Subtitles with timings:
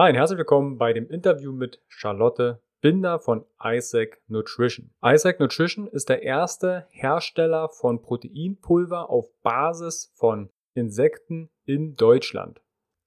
[0.00, 4.94] Hi und herzlich willkommen bei dem Interview mit Charlotte Binder von Isaac Nutrition.
[5.04, 12.62] Isaac Nutrition ist der erste Hersteller von Proteinpulver auf Basis von Insekten in Deutschland.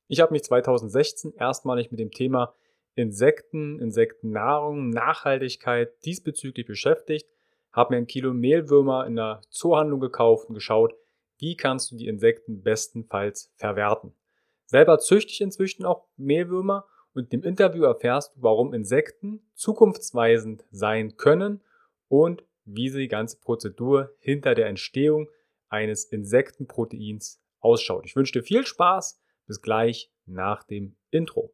[0.08, 2.54] Ich habe mich 2016 erstmalig mit dem Thema
[2.94, 7.28] Insekten, Insektennahrung, Nachhaltigkeit diesbezüglich beschäftigt,
[7.71, 10.94] habe mir ein Kilo Mehlwürmer in der Zoohandlung gekauft und geschaut,
[11.39, 14.14] wie kannst du die Insekten bestenfalls verwerten.
[14.74, 21.16] Selber züchte ich inzwischen auch Mehlwürmer und im Interview erfährst du, warum Insekten zukunftsweisend sein
[21.16, 21.62] können
[22.08, 25.30] und wie sie die ganze Prozedur hinter der Entstehung
[25.70, 28.08] eines Insektenproteins ausschaut.
[28.08, 29.22] Ich wünsche dir viel Spaß.
[29.45, 31.53] Bis gleich nach dem Intro.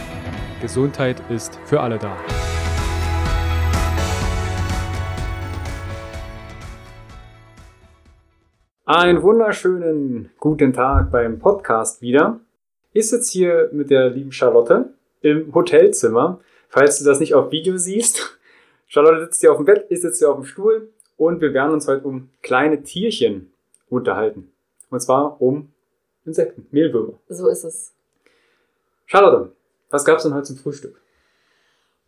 [0.61, 2.15] Gesundheit ist für alle da.
[8.85, 12.39] Einen wunderschönen guten Tag beim Podcast wieder.
[12.93, 16.39] Ich sitze hier mit der lieben Charlotte im Hotelzimmer.
[16.69, 18.39] Falls du das nicht auf Video siehst,
[18.87, 21.71] Charlotte sitzt hier auf dem Bett, ich sitze hier auf dem Stuhl und wir werden
[21.71, 23.51] uns heute um kleine Tierchen
[23.89, 24.51] unterhalten.
[24.89, 25.71] Und zwar um
[26.25, 27.13] Insekten, Mehlwürmer.
[27.29, 27.93] So ist es.
[29.05, 29.51] Charlotte,
[29.91, 31.01] was gab es denn heute zum Frühstück?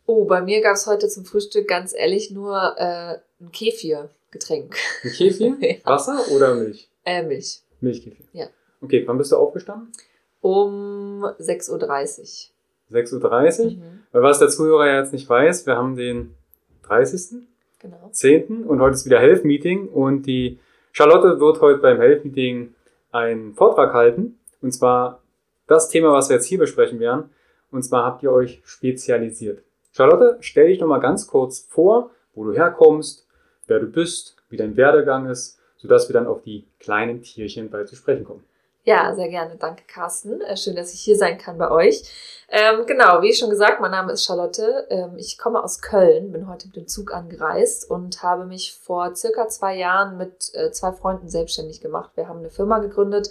[0.06, 4.76] Oh, bei mir gab es heute zum Frühstück ganz ehrlich nur äh, ein Kefir-Getränk.
[5.02, 5.56] Ein Kefir?
[5.60, 5.76] ja.
[5.84, 6.90] Wasser oder Milch?
[7.04, 7.60] Äh, Milch.
[7.80, 8.26] Milchkefir.
[8.32, 8.46] Ja.
[8.80, 9.92] Okay, wann bist du aufgestanden?
[10.40, 12.50] Um 6.30
[12.90, 12.98] Uhr.
[12.98, 13.70] 6.30 Uhr?
[13.70, 14.00] Mhm.
[14.12, 16.34] Weil was der Zuhörer ja jetzt nicht weiß, wir haben den
[16.82, 17.46] 30.
[17.78, 18.08] Genau.
[18.10, 18.64] 10.
[18.64, 20.58] und heute ist wieder Health Meeting und die
[20.92, 22.74] Charlotte wird heute beim Health Meeting
[23.10, 24.38] einen Vortrag halten.
[24.62, 25.20] Und zwar
[25.66, 27.30] das Thema, was wir jetzt hier besprechen werden,
[27.74, 29.62] und zwar habt ihr euch spezialisiert.
[29.92, 33.26] Charlotte, stell dich noch mal ganz kurz vor, wo du herkommst,
[33.66, 37.88] wer du bist, wie dein Werdegang ist, sodass wir dann auf die kleinen Tierchen bald
[37.88, 38.44] zu sprechen kommen.
[38.86, 39.56] Ja, sehr gerne.
[39.56, 40.42] Danke, Carsten.
[40.42, 42.02] Äh, schön, dass ich hier sein kann bei euch.
[42.50, 44.86] Ähm, genau, wie schon gesagt, mein Name ist Charlotte.
[44.90, 49.16] Ähm, ich komme aus Köln, bin heute mit dem Zug angereist und habe mich vor
[49.16, 52.10] circa zwei Jahren mit äh, zwei Freunden selbstständig gemacht.
[52.14, 53.30] Wir haben eine Firma gegründet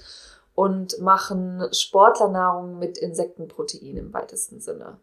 [0.56, 5.00] und machen Sportlernahrung mit Insektenprotein im weitesten Sinne.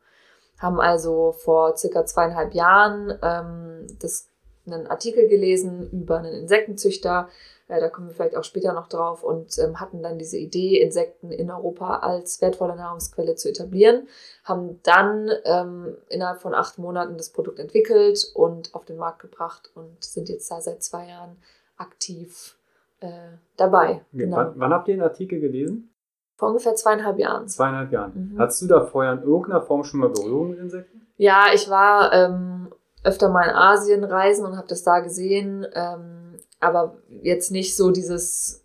[0.59, 4.29] Haben also vor circa zweieinhalb Jahren ähm, das,
[4.67, 7.29] einen Artikel gelesen über einen Insektenzüchter,
[7.67, 10.81] äh, da kommen wir vielleicht auch später noch drauf, und ähm, hatten dann diese Idee,
[10.81, 14.07] Insekten in Europa als wertvolle Nahrungsquelle zu etablieren,
[14.45, 19.71] haben dann ähm, innerhalb von acht Monaten das Produkt entwickelt und auf den Markt gebracht
[19.75, 21.37] und sind jetzt da seit zwei Jahren
[21.77, 22.57] aktiv
[23.01, 24.03] äh, dabei.
[24.13, 24.37] Genau.
[24.37, 25.93] Wann, wann, habt ihr den Artikel gelesen?
[26.37, 27.49] Vor ungefähr zweieinhalb Jahren.
[27.49, 28.33] Zweieinhalb Jahren.
[28.33, 28.39] Mhm.
[28.39, 31.07] Hattest du da vorher in irgendeiner Form schon mal Berührung mit Insekten?
[31.17, 32.73] Ja, ich war ähm,
[33.05, 37.91] öfter mal in Asien reisen und habe das da gesehen, ähm, aber jetzt nicht so
[37.91, 38.65] dieses,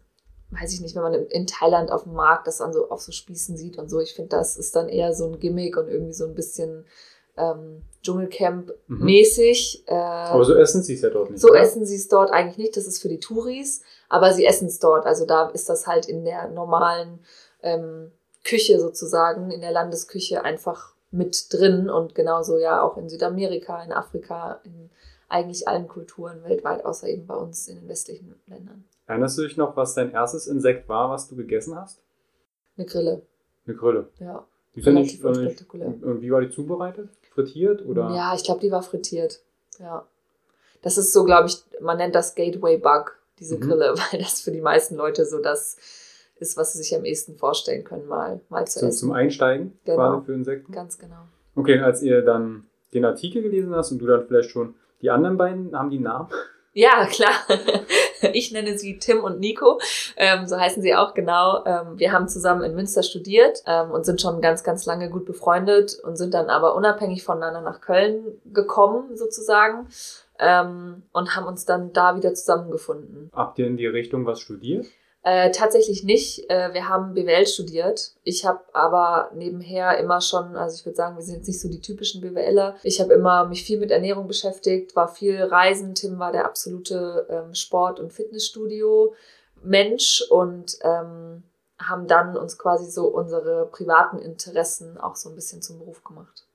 [0.51, 3.11] weiß ich nicht, wenn man in Thailand auf dem Markt das dann so auf so
[3.11, 3.99] Spießen sieht und so.
[3.99, 6.85] Ich finde, das ist dann eher so ein Gimmick und irgendwie so ein bisschen
[7.37, 9.83] ähm, Dschungelcamp-mäßig.
[9.87, 9.93] Mhm.
[9.93, 11.41] Äh, aber so essen sie es ja dort nicht.
[11.41, 11.59] So oder?
[11.59, 12.77] essen sie es dort eigentlich nicht.
[12.77, 15.05] Das ist für die Touris aber sie essen es dort.
[15.05, 17.19] Also da ist das halt in der normalen
[17.61, 18.11] ähm,
[18.43, 23.91] Küche sozusagen, in der Landesküche einfach mit drin und genauso ja auch in Südamerika, in
[23.91, 24.89] Afrika, in
[25.27, 28.83] eigentlich allen Kulturen weltweit, außer eben bei uns in den westlichen Ländern.
[29.07, 32.01] Erinnerst du dich noch, was dein erstes Insekt war, was du gegessen hast?
[32.77, 33.21] Eine Grille.
[33.65, 34.09] Eine Grille?
[34.19, 34.45] Ja.
[34.75, 35.23] Die Relativ ich.
[35.23, 37.09] Und wie war die zubereitet?
[37.35, 38.09] Frittiert oder?
[38.15, 39.41] Ja, ich glaube, die war frittiert.
[39.77, 40.05] Ja.
[40.81, 43.61] Das ist so, glaube ich, man nennt das Gateway Bug diese mhm.
[43.61, 45.77] Grille, weil das für die meisten Leute so das
[46.37, 48.99] ist, was sie sich am ehesten vorstellen können, mal, mal zu so, essen.
[48.99, 49.97] Zum Einsteigen genau.
[49.97, 50.71] quasi für Insekten?
[50.71, 51.27] Ganz genau.
[51.55, 55.37] Okay, als ihr dann den Artikel gelesen hast und du dann vielleicht schon die anderen
[55.37, 56.29] beiden, haben die Namen?
[56.75, 57.31] Ja, klar.
[58.33, 59.79] Ich nenne sie Tim und Nico.
[60.17, 61.63] Ähm, so heißen sie auch genau.
[61.65, 65.25] Ähm, wir haben zusammen in Münster studiert ähm, und sind schon ganz, ganz lange gut
[65.25, 69.87] befreundet und sind dann aber unabhängig voneinander nach Köln gekommen, sozusagen
[70.39, 73.29] ähm, und haben uns dann da wieder zusammengefunden.
[73.33, 74.87] Habt ihr in die Richtung was studiert?
[75.27, 76.47] Äh, tatsächlich nicht.
[76.51, 78.13] Äh, wir haben BWL studiert.
[78.23, 81.67] Ich habe aber nebenher immer schon, also ich würde sagen, wir sind jetzt nicht so
[81.67, 82.75] die typischen BWLer.
[82.83, 85.95] Ich habe immer mich viel mit Ernährung beschäftigt, war viel reisen.
[85.95, 91.41] Tim war der absolute ähm, Sport- und Fitnessstudio-Mensch und ähm,
[91.79, 96.45] haben dann uns quasi so unsere privaten Interessen auch so ein bisschen zum Beruf gemacht.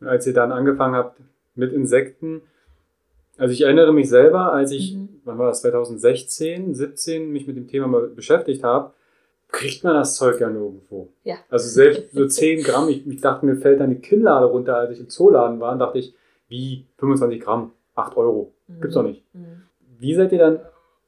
[0.00, 1.18] Und als ihr dann angefangen habt
[1.54, 2.42] mit Insekten,
[3.38, 5.20] also ich erinnere mich selber, als ich, mhm.
[5.24, 8.92] wann war das, 2016, 17, mich mit dem Thema mal beschäftigt habe,
[9.48, 11.08] kriegt man das Zeug ja nirgendwo.
[11.24, 11.36] Ja.
[11.48, 14.92] Also selbst so 10 Gramm, ich, ich dachte, mir fällt dann die Kinnlade runter, als
[14.92, 16.14] ich im Zooladen war, und dachte ich,
[16.48, 18.80] wie 25 Gramm, 8 Euro, mhm.
[18.80, 19.22] gibt's doch nicht.
[19.34, 19.62] Mhm.
[19.98, 20.60] Wie seid ihr dann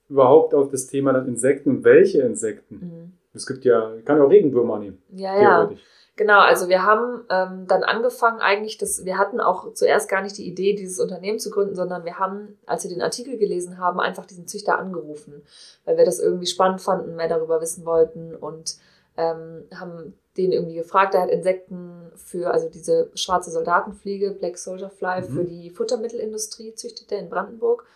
[0.09, 2.75] überhaupt auf das Thema dann Insekten und welche Insekten?
[2.75, 3.13] Mhm.
[3.33, 5.01] Es gibt ja, kann ja auch Regenwürmer nehmen.
[5.13, 5.71] Ja, ja.
[6.17, 10.37] Genau, also wir haben ähm, dann angefangen eigentlich, dass wir hatten auch zuerst gar nicht
[10.37, 14.01] die Idee, dieses Unternehmen zu gründen, sondern wir haben, als wir den Artikel gelesen haben,
[14.01, 15.43] einfach diesen Züchter angerufen,
[15.85, 18.77] weil wir das irgendwie spannend fanden, mehr darüber wissen wollten und
[19.17, 21.15] ähm, haben den irgendwie gefragt.
[21.15, 25.35] Er hat Insekten für, also diese schwarze Soldatenfliege, Black Soldier Fly, mhm.
[25.35, 27.87] für die Futtermittelindustrie züchtet er in Brandenburg.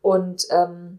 [0.00, 0.98] Und ähm,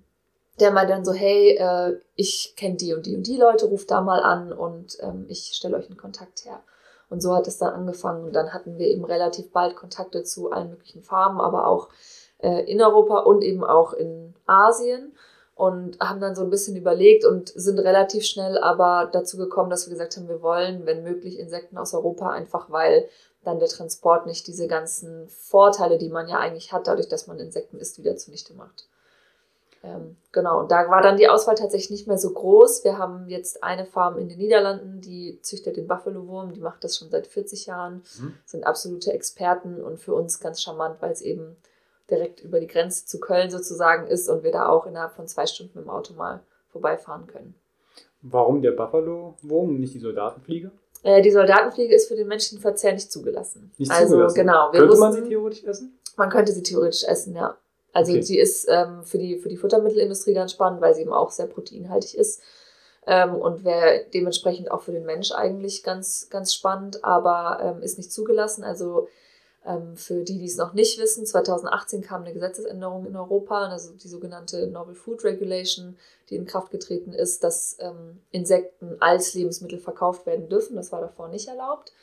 [0.60, 3.90] der meinte dann so, hey, äh, ich kenne die und die und die Leute, ruft
[3.92, 6.62] da mal an und ähm, ich stelle euch einen Kontakt her.
[7.10, 8.26] Und so hat es dann angefangen.
[8.26, 11.90] Und dann hatten wir eben relativ bald Kontakte zu allen möglichen Farmen, aber auch
[12.40, 15.14] äh, in Europa und eben auch in Asien.
[15.56, 19.86] Und haben dann so ein bisschen überlegt und sind relativ schnell aber dazu gekommen, dass
[19.86, 23.08] wir gesagt haben, wir wollen, wenn möglich, Insekten aus Europa, einfach weil
[23.44, 27.38] dann der Transport nicht diese ganzen Vorteile, die man ja eigentlich hat, dadurch, dass man
[27.38, 28.88] Insekten isst, wieder zunichte macht.
[29.84, 32.86] Ähm, genau, und da war dann die Auswahl tatsächlich nicht mehr so groß.
[32.86, 36.98] Wir haben jetzt eine Farm in den Niederlanden, die züchtet den Buffalo-Wurm, die macht das
[36.98, 38.34] schon seit 40 Jahren, mhm.
[38.46, 41.58] sind absolute Experten und für uns ganz charmant, weil es eben
[42.10, 45.46] direkt über die Grenze zu Köln sozusagen ist und wir da auch innerhalb von zwei
[45.46, 47.56] Stunden mit dem Auto mal vorbeifahren können.
[48.22, 50.72] Warum der Buffalo-Wurm, nicht die Soldatenfliege?
[51.04, 53.74] Äh, die Soldatenfliege ist für den menschlichen Verzehr nicht zugelassen.
[53.78, 54.36] Nicht also, zugelassen?
[54.36, 54.72] genau.
[54.72, 56.00] könnte wussten, man sie theoretisch essen?
[56.16, 57.58] Man könnte sie theoretisch essen, ja.
[57.94, 58.22] Also okay.
[58.24, 61.48] sie ist ähm, für, die, für die Futtermittelindustrie ganz spannend, weil sie eben auch sehr
[61.48, 62.42] proteinhaltig ist.
[63.06, 67.98] Ähm, und wäre dementsprechend auch für den Mensch eigentlich ganz, ganz spannend, aber ähm, ist
[67.98, 68.64] nicht zugelassen.
[68.64, 69.08] Also
[69.66, 73.94] ähm, für die, die es noch nicht wissen, 2018 kam eine Gesetzesänderung in Europa, also
[73.94, 75.98] die sogenannte Novel Food Regulation,
[76.30, 80.76] die in Kraft getreten ist, dass ähm, Insekten als Lebensmittel verkauft werden dürfen.
[80.76, 81.94] Das war davor nicht erlaubt.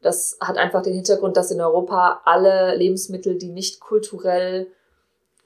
[0.00, 4.68] Das hat einfach den Hintergrund, dass in Europa alle Lebensmittel, die nicht kulturell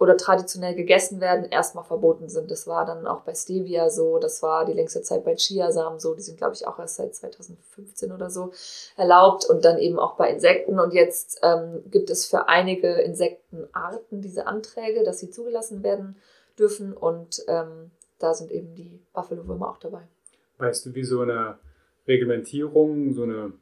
[0.01, 2.51] oder traditionell gegessen werden, erstmal verboten sind.
[2.51, 6.15] Das war dann auch bei Stevia so, das war die längste Zeit bei Chiasamen so,
[6.15, 8.51] die sind, glaube ich, auch erst seit 2015 oder so
[8.97, 10.81] erlaubt und dann eben auch bei Insekten.
[10.81, 16.17] Und jetzt ähm, gibt es für einige Insektenarten diese Anträge, dass sie zugelassen werden
[16.59, 20.09] dürfen und ähm, da sind eben die Buffalo-Würmer auch dabei.
[20.57, 21.59] Weißt du, wie so eine
[22.09, 23.53] Reglementierung, so eine,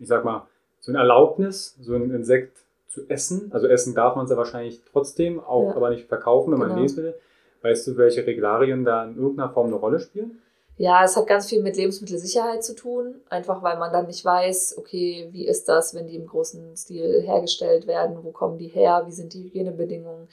[0.00, 0.48] ich sag mal,
[0.80, 3.50] so eine Erlaubnis, so ein Insekt zu essen.
[3.52, 5.76] Also essen darf man es ja wahrscheinlich trotzdem, auch ja.
[5.76, 6.68] aber nicht verkaufen, wenn genau.
[6.68, 7.14] man Lebensmittel.
[7.62, 10.42] Weißt du, welche Regularien da in irgendeiner Form eine Rolle spielen?
[10.76, 14.78] Ja, es hat ganz viel mit Lebensmittelsicherheit zu tun, einfach weil man dann nicht weiß,
[14.78, 19.02] okay, wie ist das, wenn die im großen Stil hergestellt werden, wo kommen die her,
[19.06, 20.28] wie sind die Hygienebedingungen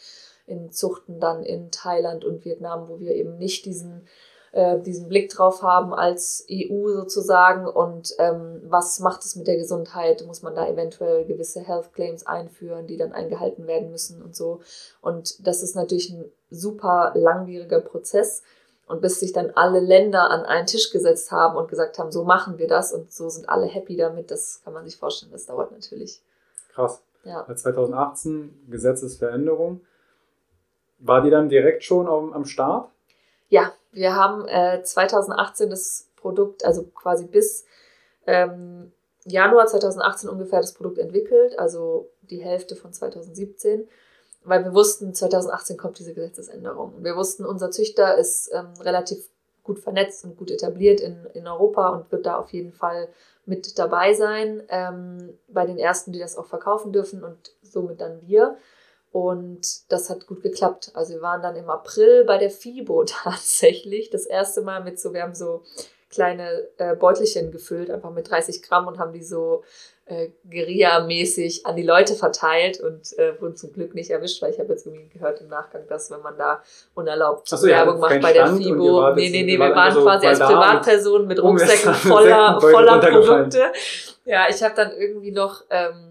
[0.46, 4.08] in Zuchten dann in Thailand und Vietnam, wo wir eben nicht diesen
[4.58, 9.58] äh, diesen Blick drauf haben als EU sozusagen und ähm, was macht es mit der
[9.58, 10.26] Gesundheit?
[10.26, 14.62] Muss man da eventuell gewisse Health Claims einführen, die dann eingehalten werden müssen und so.
[15.00, 18.42] Und das ist natürlich ein super langwieriger Prozess.
[18.88, 22.24] Und bis sich dann alle Länder an einen Tisch gesetzt haben und gesagt haben, so
[22.24, 25.46] machen wir das und so sind alle happy damit, das kann man sich vorstellen, das
[25.46, 26.24] dauert natürlich.
[26.74, 27.04] Krass.
[27.26, 27.46] Ja.
[27.54, 29.82] 2018 Gesetzesveränderung.
[31.00, 32.90] War die dann direkt schon am, am Start?
[33.50, 37.66] Ja, wir haben äh, 2018 das Produkt, also quasi bis
[38.26, 38.92] ähm,
[39.26, 43.88] Januar 2018 ungefähr das Produkt entwickelt, also die Hälfte von 2017,
[44.44, 47.04] weil wir wussten, 2018 kommt diese Gesetzesänderung.
[47.04, 49.30] Wir wussten, unser Züchter ist ähm, relativ
[49.64, 53.10] gut vernetzt und gut etabliert in, in Europa und wird da auf jeden Fall
[53.46, 58.22] mit dabei sein, ähm, bei den ersten, die das auch verkaufen dürfen und somit dann
[58.26, 58.58] wir.
[59.18, 60.92] Und das hat gut geklappt.
[60.94, 64.12] Also wir waren dann im April bei der FIBO tatsächlich.
[64.12, 65.64] Das erste Mal mit so, wir haben so
[66.12, 69.64] kleine äh, Beutelchen gefüllt, einfach mit 30 Gramm und haben die so
[70.06, 74.60] äh, Guerilla-mäßig an die Leute verteilt und äh, wurden zum Glück nicht erwischt, weil ich
[74.60, 76.62] habe jetzt irgendwie gehört im Nachgang, dass wenn man da
[76.94, 80.38] unerlaubt so, Werbung macht bei der FIBO, nee, nee, nee, wir waren so quasi als
[80.38, 83.64] Privatpersonen mit Rucksäcken voller, voller Produkte.
[84.26, 86.07] Ja, ich habe dann irgendwie noch ähm,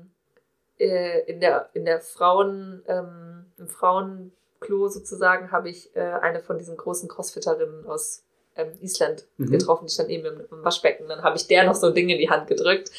[0.79, 6.59] äh, in der, in der Frauen, ähm, im Frauenklo sozusagen, habe ich äh, eine von
[6.59, 8.25] diesen großen Crossfitterinnen aus
[8.57, 9.51] ähm, Island mhm.
[9.51, 11.09] getroffen, die stand eben im, im Waschbecken.
[11.09, 12.91] Dann habe ich der noch so ein Ding in die Hand gedrückt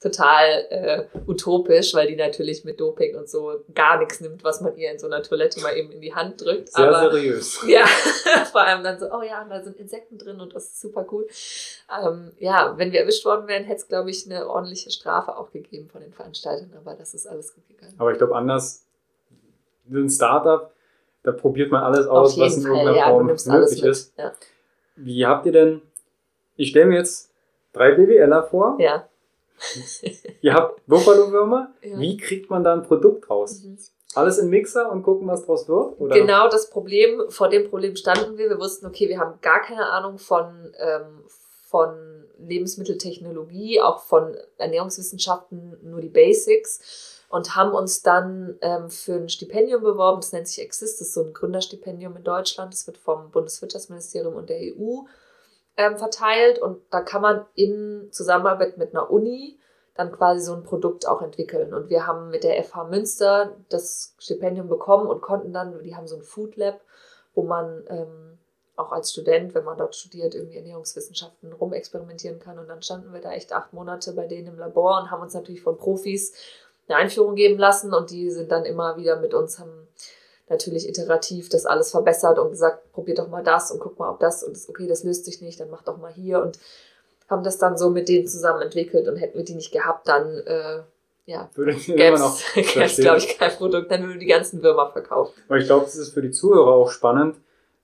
[0.00, 4.76] total äh, utopisch, weil die natürlich mit Doping und so gar nichts nimmt, was man
[4.76, 6.70] ihr in so einer Toilette mal eben in die Hand drückt.
[6.70, 7.60] Sehr Aber, seriös.
[7.66, 7.84] Ja,
[8.52, 11.26] vor allem dann so, oh ja, da sind Insekten drin und das ist super cool.
[12.00, 15.50] Ähm, ja, wenn wir erwischt worden wären, hätte es, glaube ich, eine ordentliche Strafe auch
[15.50, 17.94] gegeben von den Veranstaltern, aber das ist alles gut gegangen.
[17.98, 18.84] Aber ich glaube, anders,
[19.90, 20.72] ein Startup,
[21.24, 24.16] da probiert man alles aus, was in Fall, irgendeiner ja, Form möglich ist.
[24.16, 24.32] Ja.
[24.94, 25.82] Wie habt ihr denn,
[26.54, 27.32] ich stelle mir jetzt
[27.72, 28.76] drei BWLer vor.
[28.78, 29.07] Ja
[30.40, 31.74] Ihr habt Buffalo-Würmer.
[31.82, 31.98] Ja.
[31.98, 33.62] Wie kriegt man da ein Produkt raus?
[33.62, 33.78] Mhm.
[34.14, 36.00] Alles in Mixer und gucken, was draus wird?
[36.00, 36.14] Oder?
[36.14, 38.48] Genau das Problem, vor dem Problem standen wir.
[38.48, 41.24] Wir wussten, okay, wir haben gar keine Ahnung von, ähm,
[41.66, 49.28] von Lebensmitteltechnologie, auch von Ernährungswissenschaften, nur die Basics und haben uns dann ähm, für ein
[49.28, 50.20] Stipendium beworben.
[50.20, 52.72] Das nennt sich Exist, das ist so ein Gründerstipendium in Deutschland.
[52.72, 55.02] Das wird vom Bundeswirtschaftsministerium und der EU
[55.78, 59.58] ähm, verteilt und da kann man in Zusammenarbeit mit einer Uni
[59.94, 61.72] dann quasi so ein Produkt auch entwickeln.
[61.72, 66.06] Und wir haben mit der FH Münster das Stipendium bekommen und konnten dann, die haben
[66.06, 66.80] so ein Food Lab,
[67.34, 68.38] wo man ähm,
[68.76, 72.58] auch als Student, wenn man dort studiert, irgendwie Ernährungswissenschaften rumexperimentieren kann.
[72.58, 75.34] Und dann standen wir da echt acht Monate bei denen im Labor und haben uns
[75.34, 76.32] natürlich von Profis
[76.88, 79.88] eine Einführung geben lassen und die sind dann immer wieder mit uns, haben
[80.50, 84.20] natürlich iterativ das alles verbessert und gesagt, probiert doch mal das und guck mal, ob
[84.20, 86.58] das und das, okay, das löst sich nicht, dann mach doch mal hier und
[87.28, 90.38] haben das dann so mit denen zusammen entwickelt und hätten wir die nicht gehabt, dann
[90.46, 90.80] äh,
[91.26, 95.34] ja, würde ich immer noch glaube ich, kein Produkt, dann würden die ganzen Würmer verkaufen.
[95.48, 97.36] Aber ich glaube, das ist für die Zuhörer auch spannend,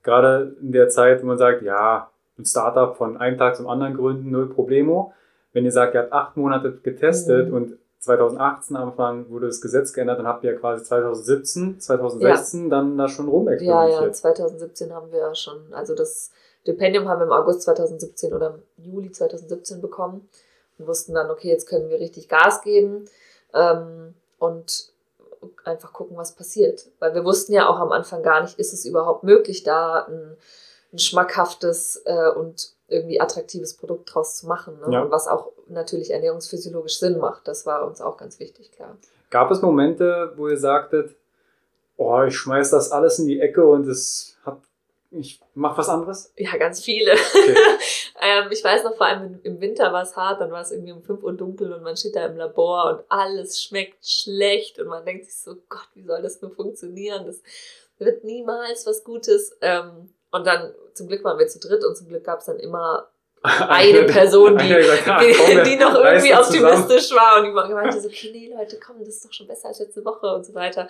[0.03, 3.95] gerade in der Zeit, wo man sagt, ja, ein Startup von einem Tag zum anderen
[3.95, 5.13] gründen, null Problemo.
[5.53, 7.55] Wenn ihr sagt, ihr habt acht Monate getestet mhm.
[7.55, 12.71] und 2018 Anfang wurde das Gesetz geändert, dann habt ihr ja quasi 2017, 2016 ja.
[12.71, 14.01] dann da schon rumexperimentiert.
[14.01, 16.31] Ja, ja, 2017 haben wir ja schon, also das
[16.63, 20.29] Stipendium haben wir im August 2017 oder im Juli 2017 bekommen
[20.79, 23.07] und wussten dann, okay, jetzt können wir richtig Gas geben
[23.53, 24.93] ähm, und
[25.65, 26.87] einfach gucken, was passiert.
[26.99, 30.37] Weil wir wussten ja auch am Anfang gar nicht, ist es überhaupt möglich, da ein,
[30.93, 34.79] ein schmackhaftes äh, und irgendwie attraktives Produkt draus zu machen.
[34.81, 34.93] Ne?
[34.93, 35.11] Ja.
[35.11, 37.49] was auch natürlich ernährungsphysiologisch Sinn macht.
[37.49, 38.97] Das war uns auch ganz wichtig, klar.
[39.31, 41.17] Gab es Momente, wo ihr sagtet,
[41.97, 44.59] oh, ich schmeiß das alles in die Ecke und es hat,
[45.11, 46.33] ich mach was anderes?
[46.37, 47.13] Ja, ganz viele.
[47.13, 47.57] Okay.
[48.21, 50.93] ähm, ich weiß noch, vor allem im Winter war es hart, dann war es irgendwie
[50.93, 54.89] um 5 Uhr dunkel und man steht da im Labor und alles schmeckt schlecht und
[54.89, 57.27] man denkt sich so, Gott, wie soll das nur funktionieren?
[57.27, 57.43] Das
[57.99, 59.57] wird niemals was Gutes.
[59.61, 62.59] Ähm, und dann, zum Glück waren wir zu dritt und zum Glück gab es dann
[62.59, 63.09] immer
[63.43, 68.53] eine Person, die, die, die noch irgendwie optimistisch war und die meinte so, okay, nee,
[68.53, 70.89] Leute, komm, das ist doch schon besser als letzte Woche und so weiter.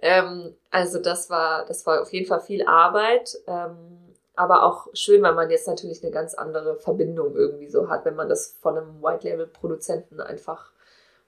[0.00, 5.22] Ähm, also das war, das war auf jeden Fall viel Arbeit, ähm, aber auch schön,
[5.22, 8.78] weil man jetzt natürlich eine ganz andere Verbindung irgendwie so hat, wenn man das von
[8.78, 10.72] einem White-Label-Produzenten einfach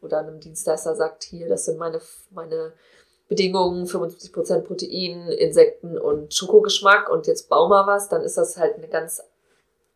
[0.00, 2.00] oder einem Dienstleister sagt, hier, das sind meine,
[2.30, 2.72] meine
[3.30, 8.74] Bedingungen, 75% Protein, Insekten und Schokogeschmack und jetzt bau mal was, dann ist das halt
[8.74, 9.22] eine ganz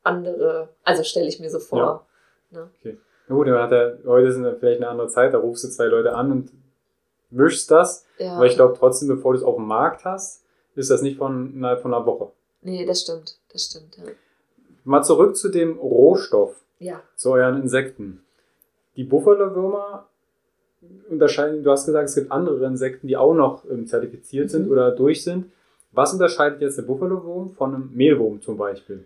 [0.04, 2.06] andere, also stelle ich mir so vor.
[2.52, 2.60] Ja.
[2.60, 2.70] Ne?
[2.78, 2.98] Okay.
[3.26, 5.86] Na gut, dann hat er, heute ist vielleicht eine andere Zeit, da rufst du zwei
[5.86, 6.52] Leute an und
[7.30, 8.06] mischst das.
[8.18, 8.36] Ja.
[8.36, 10.44] Aber ich glaube trotzdem, bevor du es auf dem Markt hast,
[10.76, 12.30] ist das nicht von innerhalb von einer Woche.
[12.62, 14.04] Nee, das stimmt, das stimmt, ja.
[14.84, 16.62] Mal zurück zu dem Rohstoff.
[16.78, 17.02] Ja.
[17.16, 18.24] Zu euren Insekten.
[18.94, 20.06] Die Buffalo-Würmer
[21.08, 24.50] unterscheiden, du hast gesagt, es gibt andere Insekten, die auch noch ähm, zertifiziert mhm.
[24.50, 25.50] sind oder durch sind.
[25.92, 29.04] Was unterscheidet jetzt der Buffalo-Wurm von einem Mehlwurm zum Beispiel?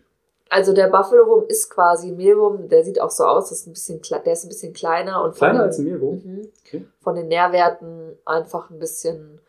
[0.48, 4.32] Also der Buffalo-Wurm ist quasi Mehlwurm, der sieht auch so aus, ist ein bisschen, der
[4.32, 6.22] ist ein bisschen kleiner und kleiner den, als ein Mehlwurm.
[6.24, 6.86] Mhm, okay.
[7.00, 9.40] Von den Nährwerten einfach ein bisschen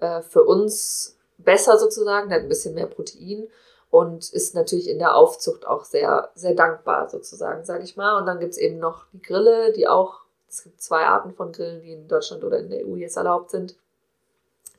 [0.00, 3.48] äh, für uns besser sozusagen, der hat ein bisschen mehr Protein
[3.90, 8.18] und ist natürlich in der Aufzucht auch sehr, sehr dankbar sozusagen, sage ich mal.
[8.18, 10.21] Und dann gibt es eben noch die Grille, die auch
[10.52, 13.50] es gibt zwei Arten von Grillen, die in Deutschland oder in der EU jetzt erlaubt
[13.50, 13.74] sind,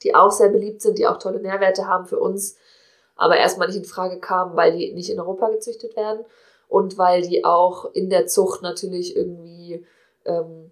[0.04, 2.58] die auch sehr beliebt sind, die auch tolle Nährwerte haben für uns,
[3.16, 6.26] aber erstmal nicht in Frage kamen, weil die nicht in Europa gezüchtet werden
[6.70, 9.84] und weil die auch in der Zucht natürlich irgendwie
[10.26, 10.70] ähm,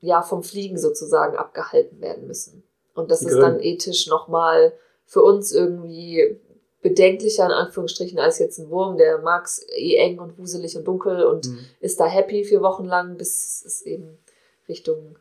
[0.00, 2.62] ja vom Fliegen sozusagen abgehalten werden müssen.
[2.94, 4.74] Und das ist dann ethisch nochmal
[5.06, 6.38] für uns irgendwie
[6.82, 10.84] bedenklicher in Anführungsstrichen als jetzt ein Wurm, der mag es eh eng und wuselig und
[10.84, 11.58] dunkel und mhm.
[11.80, 14.18] ist da happy vier Wochen lang, bis es eben
[14.68, 15.18] Richtung,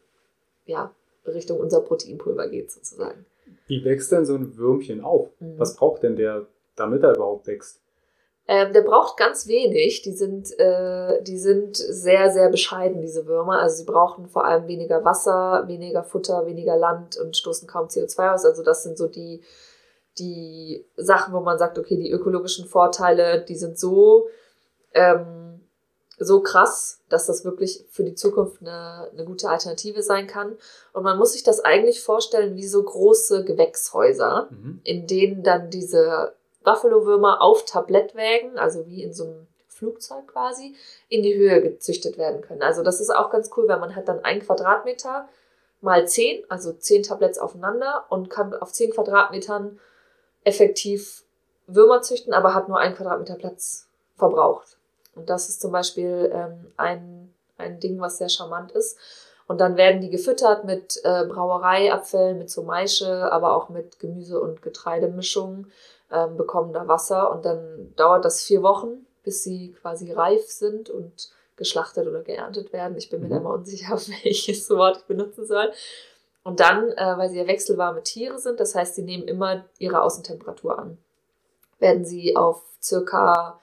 [0.65, 0.93] ja,
[1.25, 3.25] Richtung unser Proteinpulver geht sozusagen.
[3.67, 5.29] Wie wächst denn so ein Würmchen auf?
[5.39, 5.57] Mhm.
[5.57, 7.81] Was braucht denn der, damit er überhaupt wächst?
[8.47, 10.03] Ähm, der braucht ganz wenig.
[10.03, 13.59] Die sind, äh, die sind sehr, sehr bescheiden, diese Würmer.
[13.59, 18.33] Also sie brauchen vor allem weniger Wasser, weniger Futter, weniger Land und stoßen kaum CO2
[18.33, 18.45] aus.
[18.45, 19.41] Also das sind so die,
[20.19, 24.27] die Sachen, wo man sagt, okay, die ökologischen Vorteile, die sind so,
[24.93, 25.44] ähm,
[26.17, 30.57] so krass, dass das wirklich für die Zukunft eine, eine gute Alternative sein kann.
[30.93, 34.81] Und man muss sich das eigentlich vorstellen wie so große Gewächshäuser, mhm.
[34.83, 40.75] in denen dann diese Buffalo-Würmer auf Tablettwägen, also wie in so einem Flugzeug quasi,
[41.09, 42.61] in die Höhe gezüchtet werden können.
[42.61, 45.27] Also das ist auch ganz cool, weil man hat dann ein Quadratmeter
[45.81, 49.79] mal zehn, also zehn Tabletts aufeinander und kann auf zehn Quadratmetern
[50.43, 51.23] effektiv
[51.67, 54.77] Würmer züchten, aber hat nur ein Quadratmeter Platz verbraucht.
[55.15, 58.97] Und das ist zum Beispiel ähm, ein, ein Ding, was sehr charmant ist.
[59.47, 64.39] Und dann werden die gefüttert mit äh, Brauereiabfällen, mit so Maische, aber auch mit Gemüse-
[64.39, 65.71] und Getreidemischungen,
[66.11, 70.89] ähm, bekommen da Wasser und dann dauert das vier Wochen, bis sie quasi reif sind
[70.89, 72.97] und geschlachtet oder geerntet werden.
[72.97, 73.31] Ich bin mir mhm.
[73.31, 75.71] da immer unsicher, welches Wort ich benutzen soll.
[76.43, 80.01] Und dann, äh, weil sie ja wechselwarme Tiere sind, das heißt, sie nehmen immer ihre
[80.01, 80.97] Außentemperatur an,
[81.79, 83.59] werden sie auf circa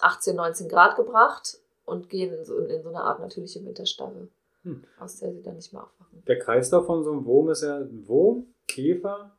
[0.00, 4.28] 18, 19 Grad gebracht und gehen in so, in so eine Art natürliche Winterstarre,
[4.62, 4.84] hm.
[5.00, 6.22] aus der sie dann nicht mehr aufwachen.
[6.26, 9.32] Der Kreislauf von so einem Wurm ist ja ein Wurm, Käfer,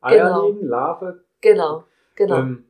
[0.00, 0.48] Eier genau.
[0.62, 1.20] Larve.
[1.40, 1.84] Genau,
[2.14, 2.36] genau.
[2.36, 2.64] Ähm,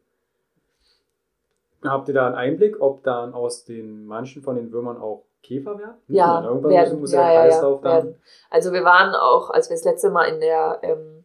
[1.84, 5.78] habt ihr da einen Einblick, ob dann aus den manchen von den Würmern auch Käfer
[5.78, 5.96] werden?
[6.08, 8.14] Ja, irgendwann werden, muss ja, der Kreislauf ja, ja, dann.
[8.50, 11.24] Also wir waren auch, als wir das letzte Mal in der ähm,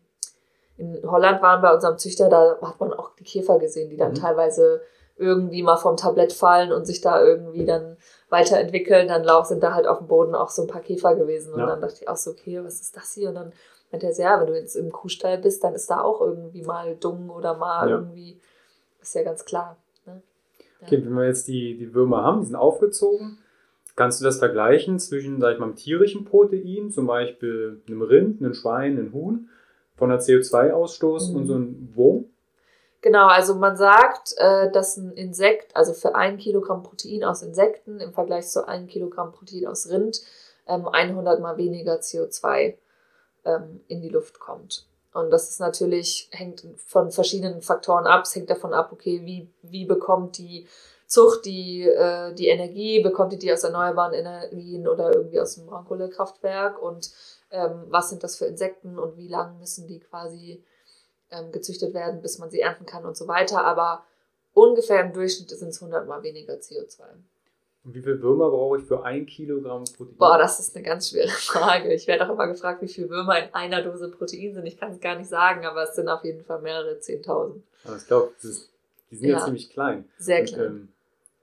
[0.77, 4.11] in Holland waren bei unserem Züchter, da hat man auch die Käfer gesehen, die dann
[4.11, 4.15] mhm.
[4.15, 4.81] teilweise
[5.17, 7.97] irgendwie mal vom Tablett fallen und sich da irgendwie dann
[8.29, 9.07] weiterentwickeln.
[9.07, 11.53] Dann sind da halt auf dem Boden auch so ein paar Käfer gewesen.
[11.53, 11.67] Und ja.
[11.67, 13.29] dann dachte ich auch so, okay, was ist das hier?
[13.29, 13.53] Und dann
[13.91, 16.95] meinte er, ja, wenn du jetzt im Kuhstall bist, dann ist da auch irgendwie mal
[16.95, 17.95] Dung oder mal ja.
[17.97, 18.39] irgendwie,
[19.01, 19.77] ist ja ganz klar.
[20.05, 20.21] Ne?
[20.81, 20.87] Ja.
[20.87, 23.37] Okay, wenn wir jetzt die, die Würmer haben, die sind aufgezogen,
[23.95, 28.41] kannst du das vergleichen zwischen, sag ich mal, einem tierischen Protein, zum Beispiel einem Rind,
[28.41, 29.49] einem Schwein, einem Huhn,
[29.95, 31.35] von der CO2-Ausstoß mhm.
[31.35, 32.25] und so einem Wurm?
[33.03, 37.99] Genau, also man sagt, äh, dass ein Insekt, also für ein Kilogramm Protein aus Insekten
[37.99, 40.21] im Vergleich zu einem Kilogramm Protein aus Rind,
[40.67, 42.77] ähm, 100 mal weniger CO2
[43.43, 44.87] ähm, in die Luft kommt.
[45.13, 48.23] Und das ist natürlich, hängt von verschiedenen Faktoren ab.
[48.23, 50.65] Es hängt davon ab, okay, wie, wie bekommt die
[51.05, 55.65] Zucht die, äh, die Energie, bekommt die die aus erneuerbaren Energien oder irgendwie aus dem
[55.65, 57.11] Braunkohlekraftwerk und
[57.51, 60.63] ähm, was sind das für Insekten und wie lang müssen die quasi
[61.33, 63.63] ähm, gezüchtet werden, bis man sie ernten kann und so weiter.
[63.63, 64.05] Aber
[64.53, 67.01] ungefähr im Durchschnitt sind es 100 mal weniger CO2.
[67.85, 70.15] Und wie viele Würmer brauche ich für ein Kilogramm Protein?
[70.17, 71.93] Boah, das ist eine ganz schwere Frage.
[71.93, 74.65] Ich werde auch immer gefragt, wie viele Würmer in einer Dose Protein sind.
[74.65, 77.55] Ich kann es gar nicht sagen, aber es sind auf jeden Fall mehrere 10.000.
[77.97, 80.05] ich glaube, die sind ja, ja, ziemlich klein.
[80.17, 80.65] Sehr Und, klein.
[80.65, 80.87] Ähm,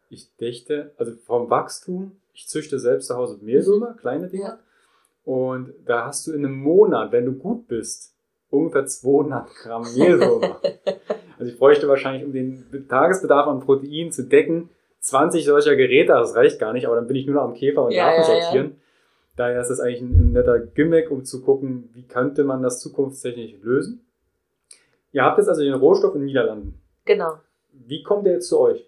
[0.09, 3.96] ich dächte, also vom Wachstum, ich züchte selbst zu Hause Mehlwürmer, mhm.
[3.98, 4.44] kleine Dinger.
[4.44, 4.59] Ja.
[5.24, 8.14] Und da hast du in einem Monat, wenn du gut bist,
[8.51, 10.61] ungefähr 200 Gramm Mehlwürmer.
[11.39, 16.37] also ich bräuchte wahrscheinlich, um den Tagesbedarf an Protein zu decken, 20 solcher Geräte, das
[16.37, 18.67] reicht gar nicht, aber dann bin ich nur noch am Käfer und ja, Larven sortieren.
[18.67, 18.77] Ja, ja.
[19.37, 22.81] Daher ist das eigentlich ein, ein, netter Gimmick, um zu gucken, wie könnte man das
[22.81, 24.05] zukunftstechnisch lösen.
[25.13, 26.81] Ihr habt jetzt also den Rohstoff in den Niederlanden.
[27.07, 27.39] Genau.
[27.73, 28.87] Wie kommt der jetzt zu euch?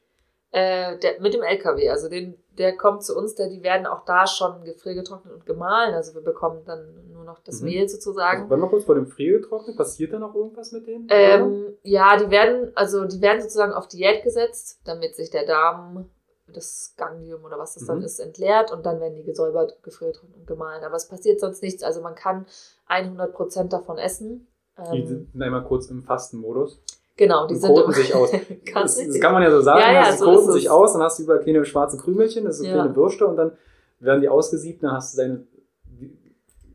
[0.51, 4.05] Äh, der, mit dem LKW, also den, der kommt zu uns, der, die werden auch
[4.05, 5.95] da schon gefriergetrocknet und gemahlen.
[5.95, 7.69] Also wir bekommen dann nur noch das mhm.
[7.69, 8.43] Mehl sozusagen.
[8.43, 11.07] Also, wenn wir kurz vor dem Gefriergetrocknet, passiert da noch irgendwas mit denen?
[11.11, 16.11] Ähm, ja, die werden, also die werden sozusagen auf Diät gesetzt, damit sich der Darm,
[16.53, 17.89] das Ganglium oder was das mhm.
[17.89, 20.85] dann ist, entleert und dann werden die gesäubert, gefriergetrocknet und gemahlen.
[20.85, 21.83] Aber es passiert sonst nichts.
[21.83, 22.47] Also man kann
[22.89, 24.49] 100% davon essen.
[24.93, 26.83] Die ähm, sind einmal kurz im Fastenmodus.
[27.17, 28.31] Genau, die und sind koten sich aus.
[28.75, 29.81] das, das, kann man ja so sagen.
[29.81, 32.57] Ja, ja, sie so koten sich aus, dann hast du überall kleine schwarze Krümelchen, das
[32.57, 32.83] sind so ja.
[32.83, 33.53] kleine Würste und dann
[34.01, 35.47] werden die ausgesiebt, dann hast du deine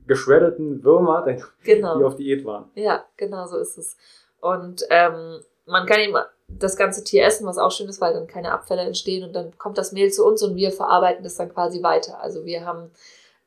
[0.07, 1.25] geschreddeten Würmer,
[1.63, 1.97] genau.
[1.97, 2.69] die auf Diät waren.
[2.75, 3.97] Ja, genau so ist es.
[4.39, 6.15] Und ähm, man kann eben
[6.47, 9.57] das ganze Tier essen, was auch schön ist, weil dann keine Abfälle entstehen und dann
[9.57, 12.21] kommt das Mehl zu uns und wir verarbeiten das dann quasi weiter.
[12.21, 12.91] Also wir haben,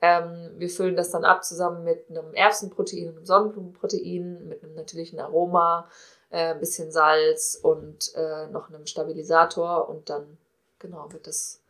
[0.02, 5.18] ähm, wir füllen das dann ab zusammen mit einem Erbsenprotein, einem Sonnenblumenprotein, mit einem natürlichen
[5.18, 5.88] Aroma,
[6.30, 10.38] äh, ein bisschen Salz und äh, noch einem Stabilisator und dann
[10.78, 11.60] genau wird das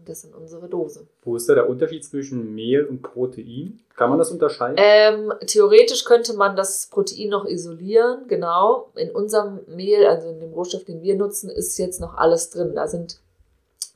[0.00, 1.06] kommt das in unsere Dose.
[1.22, 3.80] Wo ist da der Unterschied zwischen Mehl und Protein?
[3.96, 4.76] Kann man das unterscheiden?
[4.78, 8.90] Ähm, theoretisch könnte man das Protein noch isolieren, genau.
[8.94, 12.74] In unserem Mehl, also in dem Rohstoff, den wir nutzen, ist jetzt noch alles drin.
[12.74, 13.20] Da sind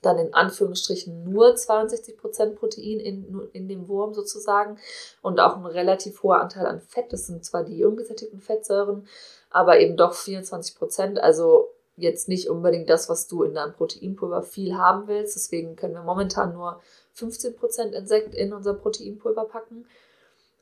[0.02, 4.78] dann in Anführungsstrichen nur 62% Protein in, in dem Wurm sozusagen
[5.22, 7.12] und auch ein relativ hoher Anteil an Fett.
[7.12, 9.06] Das sind zwar die ungesättigten Fettsäuren,
[9.54, 11.20] aber eben doch 24 Prozent.
[11.20, 15.36] Also jetzt nicht unbedingt das, was du in deinem Proteinpulver viel haben willst.
[15.36, 16.80] Deswegen können wir momentan nur
[17.12, 19.86] 15 Prozent Insekt in unser Proteinpulver packen.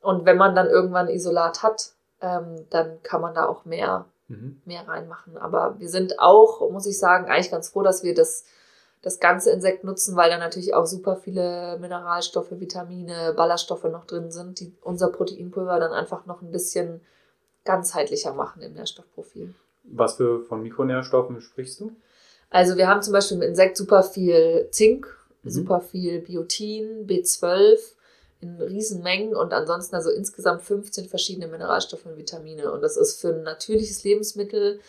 [0.02, 4.60] Und wenn man dann irgendwann Isolat hat, ähm, dann kann man da auch mehr mhm.
[4.66, 5.38] mehr reinmachen.
[5.38, 8.44] Aber wir sind auch, muss ich sagen, eigentlich ganz froh, dass wir das,
[9.00, 14.30] das ganze Insekt nutzen, weil da natürlich auch super viele Mineralstoffe, Vitamine, Ballaststoffe noch drin
[14.30, 17.00] sind, die unser Proteinpulver dann einfach noch ein bisschen
[17.64, 19.54] ganzheitlicher machen im Nährstoffprofil.
[19.84, 21.92] Was für von Mikronährstoffen sprichst du?
[22.50, 25.06] Also wir haben zum Beispiel im Insekt super viel Zink,
[25.42, 25.50] mhm.
[25.50, 27.78] super viel Biotin, B12
[28.40, 32.72] in Riesenmengen und ansonsten also insgesamt 15 verschiedene Mineralstoffe und Vitamine.
[32.72, 34.80] Und das ist für ein natürliches Lebensmittel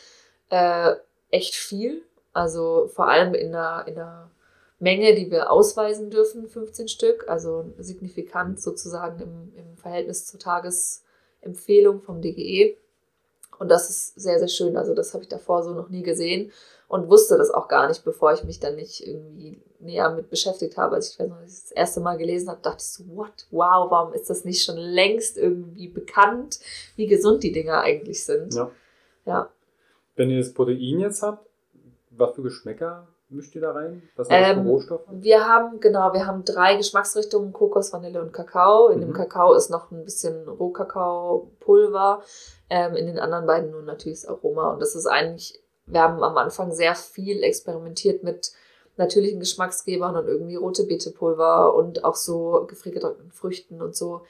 [0.49, 0.95] äh,
[1.29, 2.01] echt viel.
[2.33, 4.31] Also vor allem in der, in der
[4.79, 10.39] Menge, die wir ausweisen dürfen, 15 Stück, also signifikant sozusagen im, im Verhältnis zur
[11.43, 12.77] Tagesempfehlung vom DGE.
[13.59, 14.77] Und das ist sehr, sehr schön.
[14.77, 16.51] Also das habe ich davor so noch nie gesehen
[16.87, 20.77] und wusste das auch gar nicht, bevor ich mich dann nicht irgendwie näher mit beschäftigt
[20.77, 20.95] habe.
[20.95, 23.47] Als ich, weiß noch, als ich das erste Mal gelesen habe, dachte ich so, what?
[23.51, 26.59] Wow, warum ist das nicht schon längst irgendwie bekannt,
[26.95, 28.53] wie gesund die Dinger eigentlich sind?
[28.53, 28.71] Ja.
[29.25, 29.49] ja.
[30.15, 31.47] Wenn ihr das Protein jetzt habt,
[32.09, 34.01] was für Geschmäcker mischt ihr da rein?
[34.15, 35.05] Was sind ähm, Rohstoffe?
[35.11, 38.89] Wir haben, genau, wir haben drei Geschmacksrichtungen, Kokos, Vanille und Kakao.
[38.89, 39.01] In mhm.
[39.01, 42.21] dem Kakao ist noch ein bisschen Rohkakaopulver.
[42.69, 44.73] Ähm, in den anderen beiden nur natürlich das Aroma.
[44.73, 48.53] Und das ist eigentlich, wir haben am Anfang sehr viel experimentiert mit
[48.97, 54.21] natürlichen Geschmacksgebern und irgendwie rote Beetepulver und auch so gefriergetrockneten Früchten und so.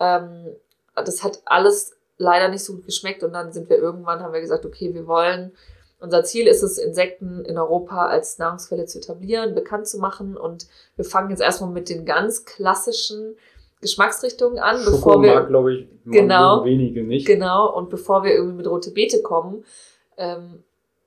[0.00, 0.56] Ähm,
[0.94, 4.40] das hat alles leider nicht so gut geschmeckt und dann sind wir irgendwann, haben wir
[4.40, 5.52] gesagt, okay, wir wollen
[6.00, 10.36] unser Ziel ist es, Insekten in Europa als Nahrungsquelle zu etablieren, bekannt zu machen.
[10.36, 13.36] Und wir fangen jetzt erstmal mit den ganz klassischen
[13.80, 15.34] Geschmacksrichtungen an, Schoko bevor wir.
[15.34, 17.26] Mag, glaube ich, genau, wenige nicht.
[17.26, 19.64] Genau, und bevor wir irgendwie mit rote Beete kommen,
[20.16, 20.62] ähm,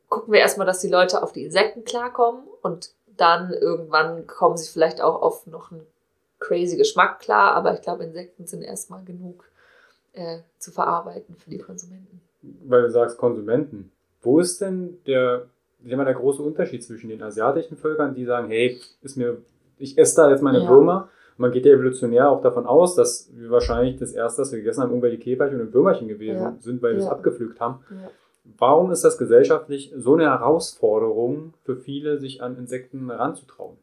[0.07, 4.71] gucken wir erstmal, dass die Leute auf die Insekten klarkommen und dann irgendwann kommen sie
[4.71, 5.85] vielleicht auch auf noch einen
[6.39, 9.43] crazy Geschmack klar, aber ich glaube, Insekten sind erstmal genug
[10.13, 12.21] äh, zu verarbeiten für die Konsumenten.
[12.41, 13.91] Weil du sagst Konsumenten.
[14.21, 15.47] Wo ist denn der,
[15.83, 19.37] mal, der große Unterschied zwischen den asiatischen Völkern, die sagen, hey, ist mir,
[19.77, 20.69] ich esse da jetzt meine ja.
[20.69, 21.09] Würmer.
[21.37, 24.81] Man geht ja evolutionär auch davon aus, dass wir wahrscheinlich das erste, was wir gegessen
[24.81, 26.57] haben, irgendwelche Käferchen und Würmerchen gewesen ja.
[26.59, 27.79] sind, weil wir es abgepflügt haben.
[27.89, 28.11] Ja.
[28.57, 33.77] Warum ist das gesellschaftlich so eine Herausforderung für viele, sich an Insekten ranzutrauen?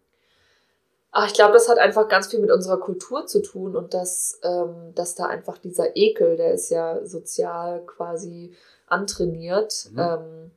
[1.13, 4.39] Ach, ich glaube, das hat einfach ganz viel mit unserer Kultur zu tun und dass,
[4.43, 8.53] ähm, dass da einfach dieser Ekel, der ist ja sozial quasi
[8.87, 9.99] antrainiert, mhm.
[9.99, 10.51] ähm,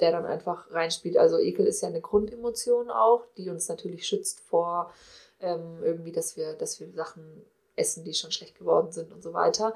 [0.00, 1.16] der dann einfach reinspielt.
[1.16, 4.92] Also Ekel ist ja eine Grundemotion auch, die uns natürlich schützt vor
[5.40, 7.44] ähm, irgendwie, dass wir, dass wir Sachen
[7.76, 9.74] essen, die schon schlecht geworden sind und so weiter.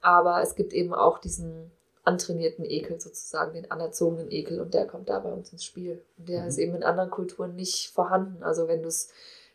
[0.00, 1.70] Aber es gibt eben auch diesen
[2.04, 6.02] antrainierten Ekel sozusagen, den anerzogenen Ekel und der kommt da bei uns ins Spiel.
[6.18, 6.48] Und der mhm.
[6.48, 8.42] ist eben in anderen Kulturen nicht vorhanden.
[8.42, 9.08] Also wenn du es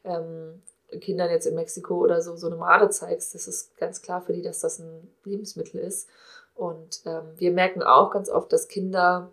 [0.03, 0.61] ähm,
[0.99, 4.33] Kindern jetzt in Mexiko oder so so eine Made zeigst, das ist ganz klar für
[4.33, 6.09] die, dass das ein Lebensmittel ist.
[6.55, 9.31] Und ähm, wir merken auch ganz oft, dass Kinder,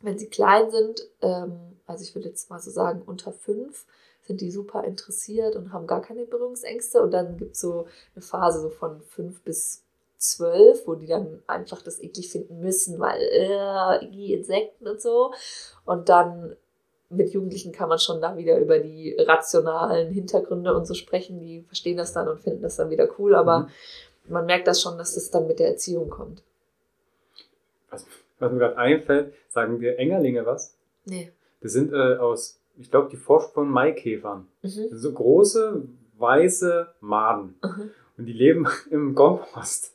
[0.00, 3.86] wenn sie klein sind, ähm, also ich würde jetzt mal so sagen, unter fünf,
[4.22, 7.02] sind die super interessiert und haben gar keine Berührungsängste.
[7.02, 9.82] Und dann gibt es so eine Phase so von fünf bis
[10.18, 15.32] zwölf, wo die dann einfach das eklig finden müssen, weil äh, Insekten und so.
[15.84, 16.54] Und dann
[17.08, 21.40] mit Jugendlichen kann man schon da wieder über die rationalen Hintergründe und so sprechen.
[21.40, 23.34] Die verstehen das dann und finden das dann wieder cool.
[23.34, 23.68] Aber mhm.
[24.28, 26.42] Man merkt das schon, dass das dann mit der Erziehung kommt
[27.90, 28.06] was,
[28.38, 30.74] was mir gerade einfällt, sagen dir Engerlinge was?
[31.04, 31.32] Nee.
[31.60, 34.46] Das sind äh, aus, ich glaube, die von Maikäfern.
[34.62, 34.88] Mhm.
[34.92, 35.82] so große,
[36.18, 37.54] weiße Maden.
[37.62, 37.90] Mhm.
[38.16, 39.94] Und die leben im Kompost.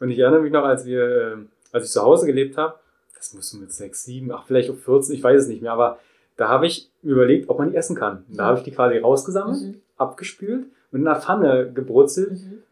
[0.00, 1.36] Und ich erinnere mich noch, als wir, äh,
[1.72, 2.74] als ich zu Hause gelebt habe,
[3.16, 6.00] das musste mit sechs, sieben, ach, vielleicht auf 14, ich weiß es nicht mehr, aber
[6.36, 8.24] da habe ich überlegt, ob man die essen kann.
[8.28, 9.80] Und da habe ich die quasi rausgesammelt, mhm.
[9.96, 12.32] abgespült und in einer Pfanne gebrutzelt.
[12.32, 12.62] Mhm.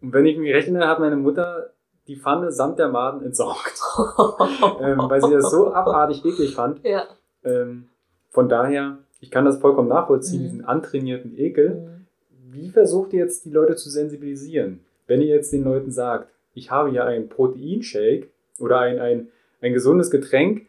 [0.00, 1.70] Und wenn ich mich rechne, hat meine Mutter
[2.06, 3.80] die Pfanne samt der Maden entsorgt.
[4.80, 6.82] ähm, weil sie das so abartig eklig fand.
[6.84, 7.04] Ja.
[7.44, 7.88] Ähm,
[8.30, 10.44] von daher, ich kann das vollkommen nachvollziehen, mhm.
[10.44, 11.74] diesen antrainierten Ekel.
[11.74, 12.06] Mhm.
[12.52, 14.80] Wie versucht ihr jetzt die Leute zu sensibilisieren?
[15.06, 19.28] Wenn ihr jetzt den Leuten sagt, ich habe hier einen Proteinshake oder ein, ein,
[19.60, 20.66] ein gesundes Getränk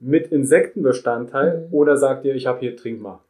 [0.00, 1.74] mit Insektenbestandteil mhm.
[1.74, 3.20] oder sagt ihr, ich habe hier Trink mal?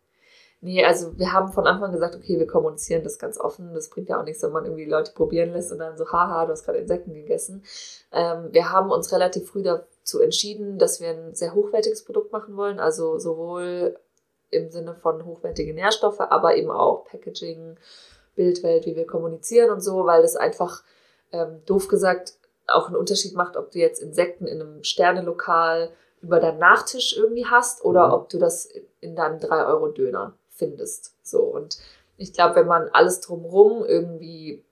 [0.64, 3.75] Nee, also wir haben von Anfang gesagt, okay, wir kommunizieren das ganz offen.
[3.75, 6.46] Das bringt ja auch nichts, wenn man irgendwie Leute probieren lässt und dann so, haha,
[6.46, 7.64] du hast gerade Insekten gegessen.
[8.12, 12.57] Ähm, wir haben uns relativ früh dazu entschieden, dass wir ein sehr hochwertiges Produkt machen
[12.57, 12.79] wollen.
[12.79, 13.98] Also sowohl
[14.51, 17.77] im Sinne von hochwertige Nährstoffe, aber eben auch Packaging,
[18.37, 20.85] Bildwelt, wie wir kommunizieren und so, weil das einfach,
[21.33, 22.35] ähm, doof gesagt,
[22.68, 27.46] auch einen Unterschied macht, ob du jetzt Insekten in einem Sternelokal über deinen Nachtisch irgendwie
[27.46, 28.14] hast oder mhm.
[28.14, 28.68] ob du das
[29.01, 31.14] in deinem 3-Euro-Döner findest.
[31.22, 31.79] So und
[32.16, 34.64] ich glaube, wenn man alles drumherum irgendwie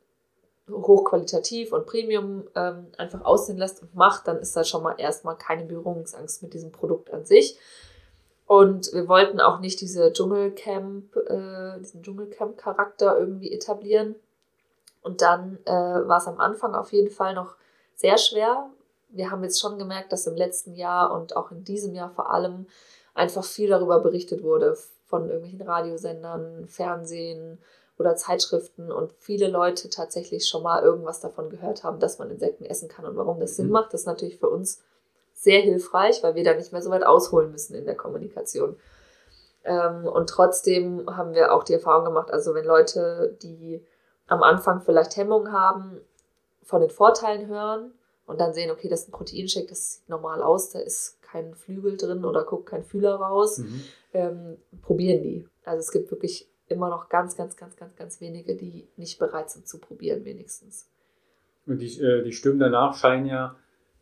[0.71, 5.37] hochqualitativ und Premium ähm, einfach aussehen lässt und macht, dann ist da schon mal erstmal
[5.37, 7.59] keine Berührungsangst mit diesem Produkt an sich.
[8.47, 14.15] Und wir wollten auch nicht diese Dschungelcamp, äh, diesen Dschungelcamp-Charakter irgendwie etablieren.
[15.03, 17.57] Und dann äh, war es am Anfang auf jeden Fall noch
[17.97, 18.71] sehr schwer.
[19.09, 22.31] Wir haben jetzt schon gemerkt, dass im letzten Jahr und auch in diesem Jahr vor
[22.31, 22.67] allem
[23.15, 24.77] einfach viel darüber berichtet wurde
[25.11, 27.59] von irgendwelchen Radiosendern, Fernsehen
[27.99, 32.65] oder Zeitschriften und viele Leute tatsächlich schon mal irgendwas davon gehört haben, dass man Insekten
[32.65, 33.73] essen kann und warum das Sinn mhm.
[33.73, 33.93] macht.
[33.93, 34.81] Das ist natürlich für uns
[35.35, 38.77] sehr hilfreich, weil wir da nicht mehr so weit ausholen müssen in der Kommunikation.
[39.65, 43.85] Ähm, und trotzdem haben wir auch die Erfahrung gemacht, also wenn Leute, die
[44.27, 46.01] am Anfang vielleicht Hemmungen haben,
[46.63, 47.93] von den Vorteilen hören
[48.27, 51.55] und dann sehen, okay, das ist ein Proteinshake, das sieht normal aus, da ist kein
[51.55, 53.81] Flügel drin oder guckt kein Fühler raus, mhm.
[54.13, 55.47] ähm, probieren die.
[55.65, 59.51] Also es gibt wirklich immer noch ganz, ganz, ganz, ganz, ganz wenige, die nicht bereit
[59.51, 60.89] sind zu probieren, wenigstens.
[61.67, 63.57] Und die, äh, die Stimmen danach scheinen ja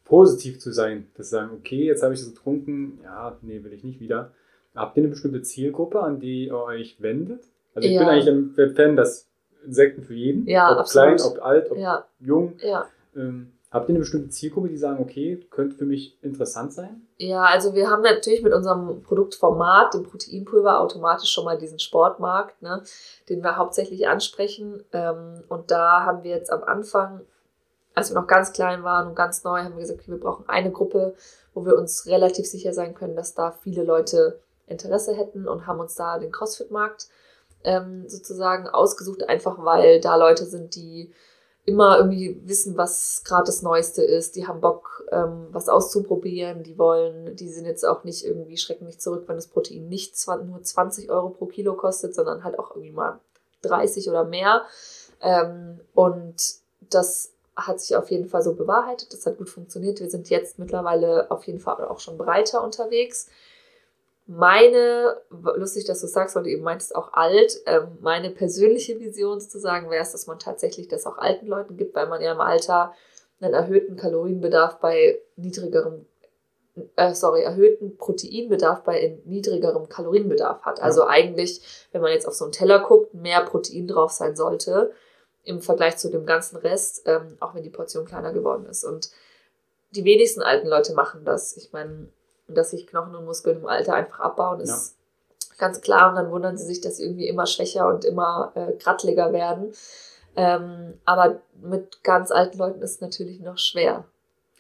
[0.05, 3.73] positiv zu sein, dass sie sagen, okay, jetzt habe ich es getrunken, ja, nee, will
[3.73, 4.33] ich nicht wieder.
[4.75, 7.43] Habt ihr eine bestimmte Zielgruppe, an die ihr euch wendet?
[7.75, 8.01] Also ich ja.
[8.01, 9.29] bin eigentlich ein Fan, dass
[9.65, 11.17] Insekten für jeden, ja, ob absolut.
[11.17, 12.07] klein, ob alt, ob ja.
[12.21, 12.55] jung.
[12.63, 12.89] Ja.
[13.15, 17.03] Ähm, habt ihr eine bestimmte Zielgruppe, die sagen, okay, könnte für mich interessant sein?
[17.17, 22.63] Ja, also wir haben natürlich mit unserem Produktformat, dem Proteinpulver, automatisch schon mal diesen Sportmarkt,
[22.63, 22.83] ne,
[23.29, 24.85] den wir hauptsächlich ansprechen.
[24.93, 27.23] Ähm, und da haben wir jetzt am Anfang
[27.99, 30.49] als wir noch ganz klein waren und ganz neu, haben wir gesagt, okay, wir brauchen
[30.49, 31.15] eine Gruppe,
[31.53, 35.81] wo wir uns relativ sicher sein können, dass da viele Leute Interesse hätten und haben
[35.81, 37.09] uns da den CrossFit-Markt
[37.65, 41.13] ähm, sozusagen ausgesucht, einfach weil da Leute sind, die
[41.69, 44.35] immer irgendwie wissen, was gerade das Neueste ist.
[44.35, 46.63] Die haben Bock, ähm, was auszuprobieren.
[46.63, 50.15] Die wollen, die sind jetzt auch nicht irgendwie, schrecken nicht zurück, wenn das Protein nicht
[50.47, 53.21] nur 20 Euro pro Kilo kostet, sondern halt auch irgendwie mal
[53.63, 54.63] 30 oder mehr.
[55.21, 59.13] Ähm, und das hat sich auf jeden Fall so bewahrheitet.
[59.13, 60.01] Das hat gut funktioniert.
[60.01, 63.29] Wir sind jetzt mittlerweile auf jeden Fall auch schon breiter unterwegs.
[64.31, 69.41] Meine, lustig, dass du sagst, weil du eben meintest, auch alt, ähm, meine persönliche Vision
[69.41, 72.41] sozusagen wäre es, dass man tatsächlich das auch alten Leuten gibt, weil man ja im
[72.43, 72.93] Alter
[73.41, 76.05] einen erhöhten Kalorienbedarf bei niedrigerem,
[76.97, 80.83] äh, sorry, erhöhten Proteinbedarf bei niedrigerem Kalorienbedarf hat.
[80.83, 84.93] Also eigentlich, wenn man jetzt auf so einen Teller guckt, mehr Protein drauf sein sollte
[85.43, 88.85] im Vergleich zu dem ganzen Rest, ähm, auch wenn die Portion kleiner geworden ist.
[88.85, 89.11] Und
[89.93, 91.57] die wenigsten alten Leute machen das.
[91.57, 92.09] Ich meine,
[92.49, 94.97] dass sich Knochen und Muskeln im Alter einfach abbauen, ist
[95.41, 95.57] ja.
[95.59, 96.11] ganz klar.
[96.11, 99.73] Und dann wundern sie sich, dass sie irgendwie immer schwächer und immer äh, krattliger werden.
[100.37, 104.05] Ähm, aber mit ganz alten Leuten ist es natürlich noch schwer.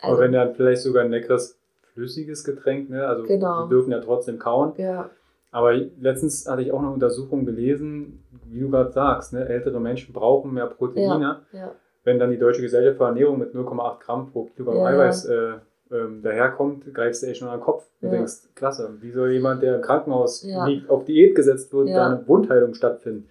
[0.00, 1.58] Also, aber wenn dann vielleicht sogar ein leckeres
[1.94, 3.06] flüssiges Getränk, ne?
[3.06, 3.64] Also genau.
[3.64, 4.72] die dürfen ja trotzdem kauen.
[4.76, 5.10] Ja.
[5.50, 10.12] Aber letztens hatte ich auch eine Untersuchung gelesen, wie du gerade sagst, ne, ältere Menschen
[10.12, 11.42] brauchen mehr Proteine.
[11.52, 11.74] Ja, ja.
[12.04, 15.52] Wenn dann die Deutsche Gesellschaft für Ernährung mit 0,8 Gramm pro Kilogramm Eiweiß äh,
[15.90, 19.62] ähm, daherkommt, greifst du echt schon an den Kopf und denkst, klasse, wie soll jemand,
[19.62, 23.28] der im Krankenhaus liegt, auf Diät gesetzt wird, da eine Wundheilung stattfinden?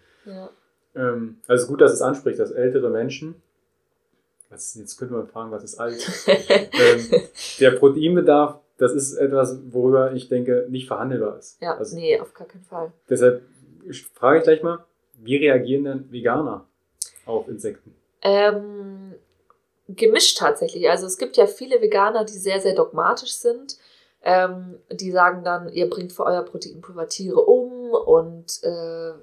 [0.96, 3.36] Ähm, also gut, dass es anspricht, dass ältere Menschen,
[4.50, 5.98] was, jetzt könnte man fragen, was ist alt?
[6.28, 7.22] ähm,
[7.60, 11.62] der Proteinbedarf das ist etwas, worüber ich denke, nicht verhandelbar ist.
[11.62, 12.92] Ja, also, nee, auf gar keinen Fall.
[13.10, 13.42] Deshalb
[14.14, 14.86] frage ich gleich mal,
[15.20, 16.66] wie reagieren denn Veganer
[17.26, 17.96] auf Insekten?
[18.22, 19.07] Ähm,
[19.88, 20.90] gemischt tatsächlich.
[20.90, 23.78] Also es gibt ja viele Veganer, die sehr, sehr dogmatisch sind.
[24.24, 29.14] Ähm, die sagen dann, ihr bringt für euer Proteinpulver Tiere um und äh,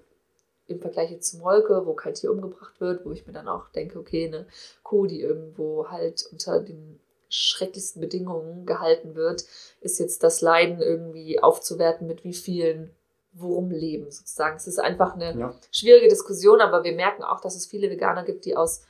[0.67, 3.99] im Vergleich zu Molke, wo kein Tier umgebracht wird, wo ich mir dann auch denke,
[3.99, 4.47] okay, eine
[4.83, 9.45] Kuh, die irgendwo halt unter den schrecklichsten Bedingungen gehalten wird,
[9.81, 12.95] ist jetzt das Leiden irgendwie aufzuwerten mit wie vielen
[13.33, 14.57] Wurmleben sozusagen.
[14.57, 15.55] Es ist einfach eine ja.
[15.73, 18.83] schwierige Diskussion, aber wir merken auch, dass es viele Veganer gibt, die aus,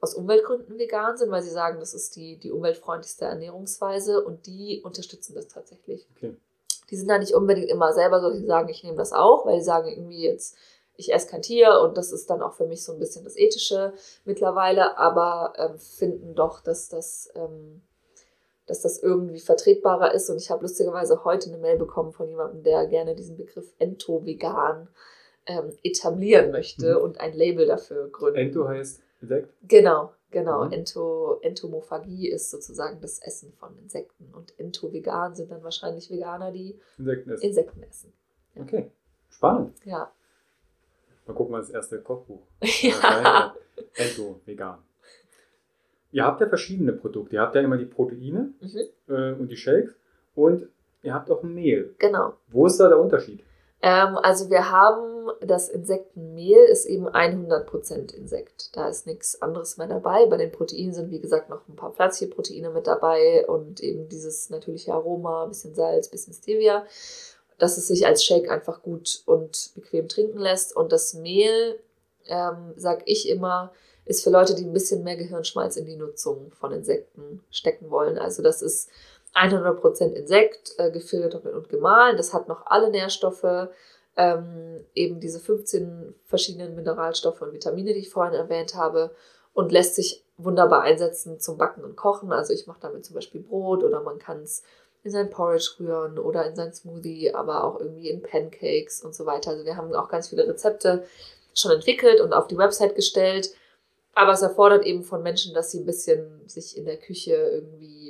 [0.00, 4.82] aus Umweltgründen vegan sind, weil sie sagen, das ist die, die umweltfreundlichste Ernährungsweise und die
[4.84, 6.06] unterstützen das tatsächlich.
[6.16, 6.36] Okay.
[6.90, 9.58] Die sind da nicht unbedingt immer selber so, die sagen, ich nehme das auch, weil
[9.58, 10.56] sie sagen irgendwie jetzt,
[10.96, 13.36] ich esse kein Tier und das ist dann auch für mich so ein bisschen das
[13.36, 13.92] Ethische
[14.24, 17.82] mittlerweile, aber ähm, finden doch, dass das, ähm,
[18.66, 20.30] dass das irgendwie vertretbarer ist.
[20.30, 24.88] Und ich habe lustigerweise heute eine Mail bekommen von jemandem, der gerne diesen Begriff Ento-Vegan
[25.46, 27.04] ähm, etablieren möchte mhm.
[27.04, 28.38] und ein Label dafür gründen.
[28.38, 29.52] Ento heißt Insekt?
[29.66, 30.66] Genau, genau.
[30.66, 30.72] Mhm.
[30.72, 34.32] Ento, Entomophagie ist sozusagen das Essen von Insekten.
[34.34, 37.44] Und Ento-Vegan sind dann wahrscheinlich Veganer, die Insekten essen.
[37.44, 38.12] Insekten essen.
[38.54, 38.62] Ja.
[38.62, 38.90] Okay,
[39.28, 39.76] spannend.
[39.84, 40.12] Ja.
[41.26, 42.42] Mal gucken, was das erste Kochbuch.
[42.82, 43.54] Ja.
[43.94, 44.78] Ento, vegan.
[46.12, 47.36] Ihr habt ja verschiedene Produkte.
[47.36, 49.14] Ihr habt ja immer die Proteine mhm.
[49.14, 49.94] äh, und die Shakes
[50.34, 50.68] und
[51.02, 51.94] ihr habt auch Mehl.
[51.98, 52.34] Genau.
[52.48, 53.44] Wo ist da der Unterschied?
[53.86, 58.76] Ähm, also wir haben das Insektenmehl ist eben 100% Insekt.
[58.76, 60.26] Da ist nichts anderes mehr dabei.
[60.26, 64.08] Bei den Proteinen sind wie gesagt noch ein paar pflanzliche Proteine mit dabei und eben
[64.08, 66.84] dieses natürliche Aroma, bisschen Salz, bisschen Stevia,
[67.58, 70.74] dass es sich als Shake einfach gut und bequem trinken lässt.
[70.74, 71.78] Und das Mehl,
[72.26, 73.72] ähm, sag ich immer,
[74.04, 78.18] ist für Leute, die ein bisschen mehr Gehirnschmalz in die Nutzung von Insekten stecken wollen.
[78.18, 78.88] Also das ist
[79.36, 82.16] 100% Insekt, äh, gefiltert und gemahlen.
[82.16, 83.68] Das hat noch alle Nährstoffe,
[84.16, 89.10] ähm, eben diese 15 verschiedenen Mineralstoffe und Vitamine, die ich vorhin erwähnt habe,
[89.52, 92.32] und lässt sich wunderbar einsetzen zum Backen und Kochen.
[92.32, 94.62] Also ich mache damit zum Beispiel Brot oder man kann es
[95.02, 99.24] in sein Porridge rühren oder in sein Smoothie, aber auch irgendwie in Pancakes und so
[99.24, 99.50] weiter.
[99.50, 101.04] Also wir haben auch ganz viele Rezepte
[101.54, 103.50] schon entwickelt und auf die Website gestellt.
[104.14, 108.05] Aber es erfordert eben von Menschen, dass sie ein bisschen sich in der Küche irgendwie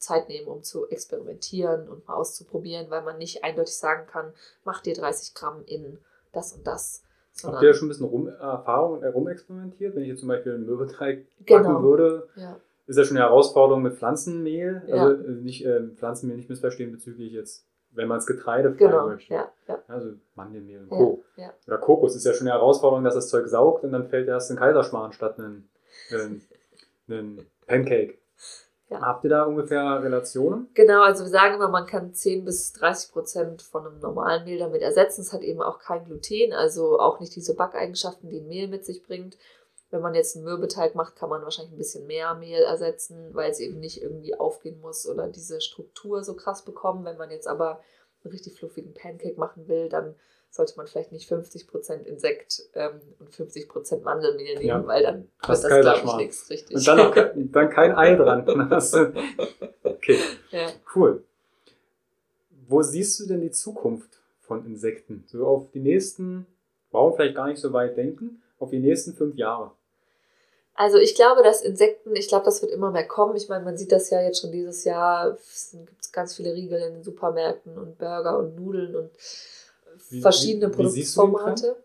[0.00, 4.32] Zeit nehmen, um zu experimentieren und mal auszuprobieren, weil man nicht eindeutig sagen kann,
[4.64, 5.98] mach dir 30 Gramm in
[6.32, 7.02] das und das.
[7.44, 9.94] Habt ihr da schon ein bisschen rum, Erfahrung und rumexperimentiert?
[9.94, 11.82] Wenn ich jetzt zum Beispiel einen Mürbeteig backen genau.
[11.82, 12.56] würde, ja.
[12.86, 14.82] ist das schon eine Herausforderung mit Pflanzenmehl.
[14.86, 14.94] Ja.
[14.96, 19.06] Also äh, nicht äh, Pflanzenmehl nicht missverstehen bezüglich jetzt, wenn man es Getreide genau.
[19.06, 19.32] möchte.
[19.32, 19.52] Ja.
[19.68, 19.82] Ja.
[19.88, 21.24] Also Mandelmehl und Co.
[21.66, 24.50] Oder Kokos ist ja schon eine Herausforderung, dass das Zeug saugt und dann fällt erst
[24.50, 25.68] ein Kaiserschmarrn statt ein,
[27.08, 28.18] ein Pancake.
[28.90, 29.00] Ja.
[29.02, 30.68] Habt ihr da ungefähr Relationen?
[30.74, 34.58] Genau, also wir sagen immer, man kann 10 bis 30 Prozent von einem normalen Mehl
[34.58, 35.20] damit ersetzen.
[35.20, 38.84] Es hat eben auch kein Gluten, also auch nicht diese Backeigenschaften, die ein Mehl mit
[38.84, 39.38] sich bringt.
[39.90, 43.50] Wenn man jetzt einen Mürbeteig macht, kann man wahrscheinlich ein bisschen mehr Mehl ersetzen, weil
[43.50, 47.04] es eben nicht irgendwie aufgehen muss oder diese Struktur so krass bekommen.
[47.04, 47.80] Wenn man jetzt aber
[48.24, 50.16] einen richtig fluffigen Pancake machen will, dann
[50.50, 54.86] sollte man vielleicht nicht 50% Insekt ähm, und 50% Mandelmehl nehmen, ja.
[54.86, 56.76] weil dann wird das, glaube ich, nichts richtig.
[56.76, 58.48] Und dann, noch, dann kein Ei dran.
[59.84, 60.18] okay,
[60.50, 60.68] ja.
[60.94, 61.24] cool.
[62.66, 65.24] Wo siehst du denn die Zukunft von Insekten?
[65.28, 66.46] So auf die nächsten,
[66.90, 69.70] warum vielleicht gar nicht so weit denken, auf die nächsten fünf Jahre?
[70.74, 73.36] Also ich glaube, dass Insekten, ich glaube, das wird immer mehr kommen.
[73.36, 76.80] Ich meine, man sieht das ja jetzt schon dieses Jahr, es gibt ganz viele Riegel
[76.80, 79.10] in den Supermärkten und Burger und Nudeln und
[80.10, 81.76] wie, verschiedene wie, Produktformate.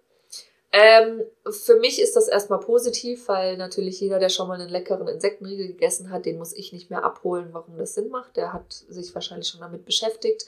[0.77, 5.07] Ähm, für mich ist das erstmal positiv, weil natürlich jeder, der schon mal einen leckeren
[5.07, 8.35] Insektenriegel gegessen hat, den muss ich nicht mehr abholen, warum das Sinn macht.
[8.35, 10.45] Der hat sich wahrscheinlich schon damit beschäftigt.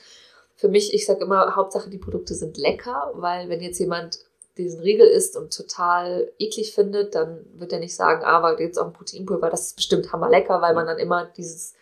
[0.56, 4.20] Für mich, ich sage immer, Hauptsache die Produkte sind lecker, weil wenn jetzt jemand
[4.58, 8.78] diesen Riegel isst und total eklig findet, dann wird er nicht sagen, ah, aber jetzt
[8.78, 11.74] auch ein Proteinpulver, das ist bestimmt hammerlecker, weil man dann immer dieses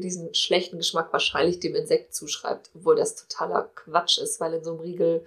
[0.00, 4.72] diesen schlechten Geschmack wahrscheinlich dem Insekt zuschreibt, obwohl das totaler Quatsch ist, weil in so
[4.72, 5.26] einem Riegel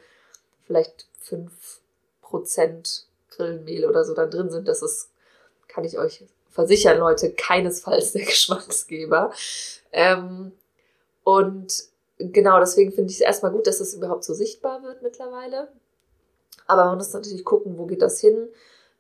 [0.66, 4.68] vielleicht 5% Grillenmehl oder so dann drin sind.
[4.68, 5.10] Das ist,
[5.68, 9.32] kann ich euch versichern, Leute, keinesfalls der Geschmacksgeber.
[9.92, 10.52] Ähm,
[11.24, 11.84] und
[12.18, 15.68] genau, deswegen finde ich es erstmal gut, dass das überhaupt so sichtbar wird mittlerweile.
[16.68, 18.48] Aber man muss natürlich gucken, wo geht das hin.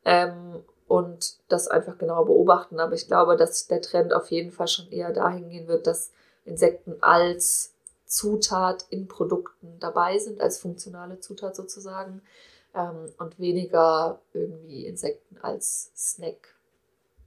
[0.04, 0.63] Ähm,
[0.96, 2.80] und das einfach genau beobachten.
[2.80, 6.14] Aber ich glaube, dass der Trend auf jeden Fall schon eher dahin gehen wird, dass
[6.46, 7.74] Insekten als
[8.06, 12.22] Zutat in Produkten dabei sind, als funktionale Zutat sozusagen.
[12.74, 16.56] Ähm, und weniger irgendwie Insekten als Snack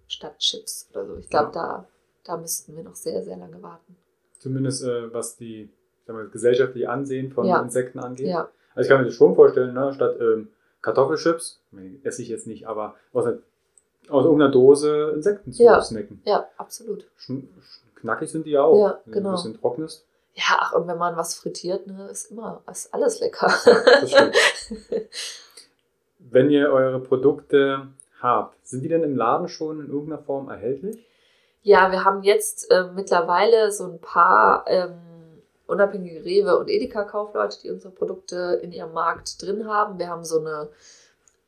[0.06, 1.16] statt Chips oder so.
[1.18, 1.62] Ich glaube, ja.
[1.62, 1.88] da,
[2.24, 3.96] da müssten wir noch sehr, sehr lange warten.
[4.38, 5.68] Zumindest äh, was die
[6.06, 7.60] mal, gesellschaftliche Ansehen von ja.
[7.60, 8.28] Insekten angeht.
[8.28, 8.48] Ja.
[8.74, 9.92] Also ich kann mir das schon vorstellen, ne?
[9.92, 10.48] statt ähm,
[10.80, 11.60] Kartoffelchips,
[12.02, 13.26] esse ich jetzt nicht, aber aus,
[14.10, 15.80] aus irgendeiner Dose Insekten zu ja.
[15.80, 16.22] snacken.
[16.24, 17.06] Ja, absolut.
[17.96, 18.80] knackig sind die ja auch.
[18.80, 19.30] Ja, genau.
[19.30, 20.04] Ein bisschen trocken ist.
[20.34, 23.52] Ja, ach, und wenn man was frittiert, ne, ist immer, ist alles lecker.
[23.64, 24.36] Das stimmt.
[26.18, 27.88] wenn ihr eure Produkte
[28.20, 31.04] habt, sind die denn im Laden schon in irgendeiner Form erhältlich?
[31.62, 34.98] Ja, wir haben jetzt äh, mittlerweile so ein paar ähm,
[35.66, 39.98] unabhängige Rewe und Edeka-Kaufleute, die unsere Produkte in ihrem Markt drin haben.
[39.98, 40.68] Wir haben so eine,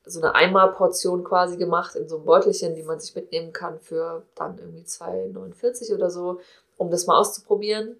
[0.04, 4.24] so eine Einmalportion quasi gemacht in so einem Beutelchen, die man sich mitnehmen kann für
[4.34, 6.40] dann irgendwie 2,49 oder so,
[6.76, 7.96] um das mal auszuprobieren.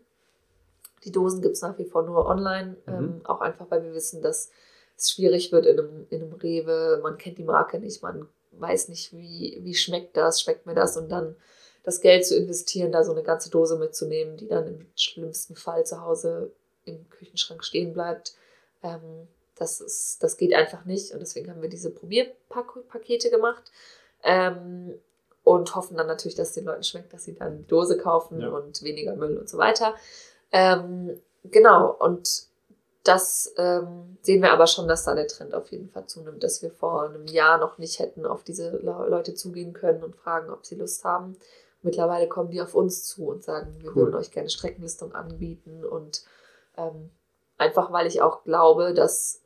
[1.05, 2.93] Die Dosen gibt es nach wie vor nur online, mhm.
[2.93, 4.51] ähm, auch einfach, weil wir wissen, dass
[4.97, 7.01] es schwierig wird in einem, in einem Rewe.
[7.03, 10.97] Man kennt die Marke nicht, man weiß nicht, wie, wie schmeckt das, schmeckt mir das
[10.97, 11.37] und dann
[11.83, 15.87] das Geld zu investieren, da so eine ganze Dose mitzunehmen, die dann im schlimmsten Fall
[15.87, 16.53] zu Hause
[16.85, 18.35] im Küchenschrank stehen bleibt.
[18.83, 19.29] Ähm,
[19.61, 23.71] das, ist, das geht einfach nicht und deswegen haben wir diese Probierpakete gemacht
[24.23, 24.95] ähm,
[25.45, 28.41] und hoffen dann natürlich, dass es den Leuten schmeckt, dass sie dann die Dose kaufen
[28.41, 28.49] ja.
[28.49, 29.95] und weniger Müll und so weiter.
[30.53, 32.45] Ähm, genau, und
[33.05, 36.61] das ähm, sehen wir aber schon, dass da der Trend auf jeden Fall zunimmt, dass
[36.63, 40.67] wir vor einem Jahr noch nicht hätten auf diese Leute zugehen können und fragen, ob
[40.67, 41.37] sie Lust haben
[41.83, 43.97] mittlerweile kommen die auf uns zu und sagen, wir cool.
[43.97, 46.25] würden euch gerne Streckenlistung anbieten und
[46.77, 47.11] ähm,
[47.59, 49.39] einfach weil ich auch glaube, dass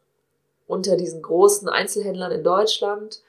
[0.67, 3.23] unter diesen großen Einzelhändlern in Deutschland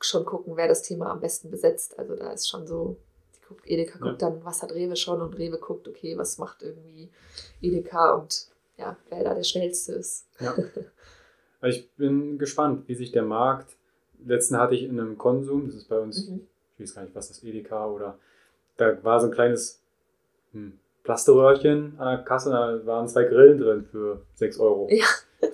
[0.00, 1.98] schon gucken, wer das Thema am besten besetzt.
[1.98, 2.96] Also da ist schon so,
[3.46, 4.30] guckt, Edeka guckt ja.
[4.30, 7.10] dann, was hat Rewe schon und Rewe guckt, okay, was macht irgendwie
[7.60, 10.26] Edeka und ja, wer da der schnellste ist.
[10.40, 10.54] Ja.
[11.60, 13.76] Also ich bin gespannt, wie sich der Markt.
[14.24, 16.46] Letzten hatte ich in einem Konsum, das ist bei uns, mhm.
[16.78, 18.18] ich weiß gar nicht, was das Edeka oder
[18.76, 19.80] da war so ein kleines
[20.52, 24.88] hm, Plasterröhrchen an der Kasse, da waren zwei Grillen drin für 6 Euro.
[24.90, 25.06] Ja.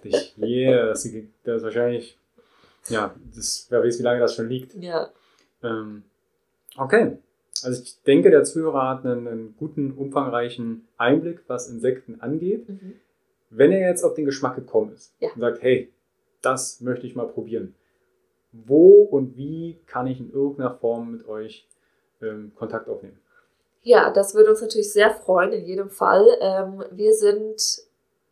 [0.04, 1.02] Das,
[1.44, 2.18] das ist wahrscheinlich,
[2.88, 4.74] ja, das, wer weiß, wie lange das schon liegt.
[4.74, 5.10] Ja.
[5.62, 6.02] Ähm,
[6.76, 7.18] okay.
[7.62, 12.68] Also ich denke, der Zuhörer hat einen, einen guten, umfangreichen Einblick, was Insekten angeht.
[12.68, 12.94] Mhm.
[13.50, 15.28] Wenn er jetzt auf den Geschmack gekommen ist ja.
[15.34, 15.92] und sagt, hey,
[16.40, 17.74] das möchte ich mal probieren,
[18.52, 21.68] wo und wie kann ich in irgendeiner Form mit euch
[22.20, 23.18] ähm, Kontakt aufnehmen?
[23.82, 26.26] Ja, das würde uns natürlich sehr freuen, in jedem Fall.
[26.40, 27.82] Ähm, wir sind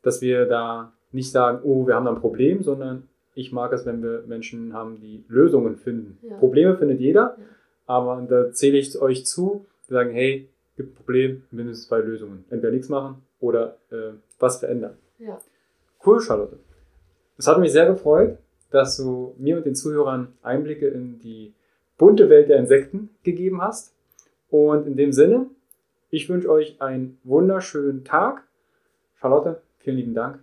[0.03, 3.87] dass wir da nicht sagen, oh, wir haben da ein Problem, sondern ich mag es,
[3.87, 6.19] wenn wir Menschen haben, die Lösungen finden.
[6.23, 6.37] Ja.
[6.37, 7.45] Probleme findet jeder, ja.
[7.87, 12.45] aber da zähle ich euch zu, die sagen, hey, gibt ein Problem, mindestens zwei Lösungen.
[12.51, 14.97] Entweder nichts machen oder äh, was verändern.
[15.19, 15.39] Ja.
[16.05, 16.59] Cool, Charlotte.
[17.37, 18.39] Es hat mich sehr gefreut,
[18.71, 21.55] dass du mir und den Zuhörern Einblicke in die
[21.99, 23.95] bunte Welt der Insekten gegeben hast.
[24.49, 25.47] Und in dem Sinne,
[26.11, 28.43] ich wünsche euch einen wunderschönen Tag.
[29.21, 30.41] Charlotte, Vielen lieben Dank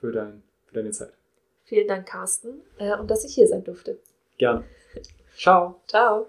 [0.00, 1.12] für, dein, für deine Zeit.
[1.64, 3.98] Vielen Dank, Carsten, äh, und dass ich hier sein durfte.
[4.38, 4.64] Gern.
[5.36, 5.80] Ciao.
[5.86, 6.26] Ciao.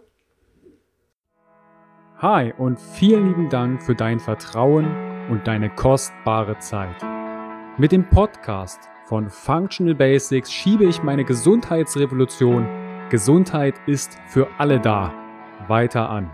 [2.18, 4.86] Hi und vielen lieben Dank für dein Vertrauen
[5.30, 7.02] und deine kostbare Zeit.
[7.78, 12.68] Mit dem Podcast von Functional Basics schiebe ich meine Gesundheitsrevolution
[13.10, 15.14] Gesundheit ist für alle da
[15.68, 16.30] weiter an.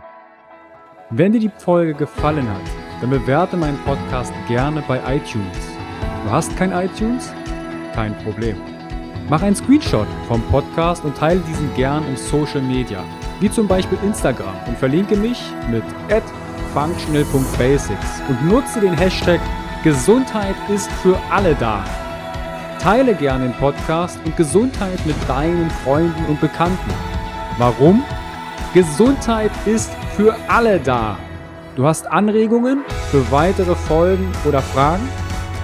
[1.09, 2.63] Wenn dir die Folge gefallen hat,
[2.99, 5.74] dann bewerte meinen Podcast gerne bei iTunes
[6.25, 7.31] Du hast kein iTunes?
[7.93, 8.57] Kein Problem.
[9.29, 13.03] Mach einen Screenshot vom Podcast und teile diesen gern im Social Media,
[13.39, 15.83] wie zum Beispiel Instagram und verlinke mich mit
[16.73, 19.39] functional.basics und nutze den Hashtag
[19.83, 21.85] Gesundheit ist für alle da.
[22.81, 26.91] Teile gern den Podcast und Gesundheit mit deinen Freunden und Bekannten.
[27.59, 28.03] Warum?
[28.73, 31.19] Gesundheit ist für alle da.
[31.75, 35.07] Du hast Anregungen für weitere Folgen oder Fragen?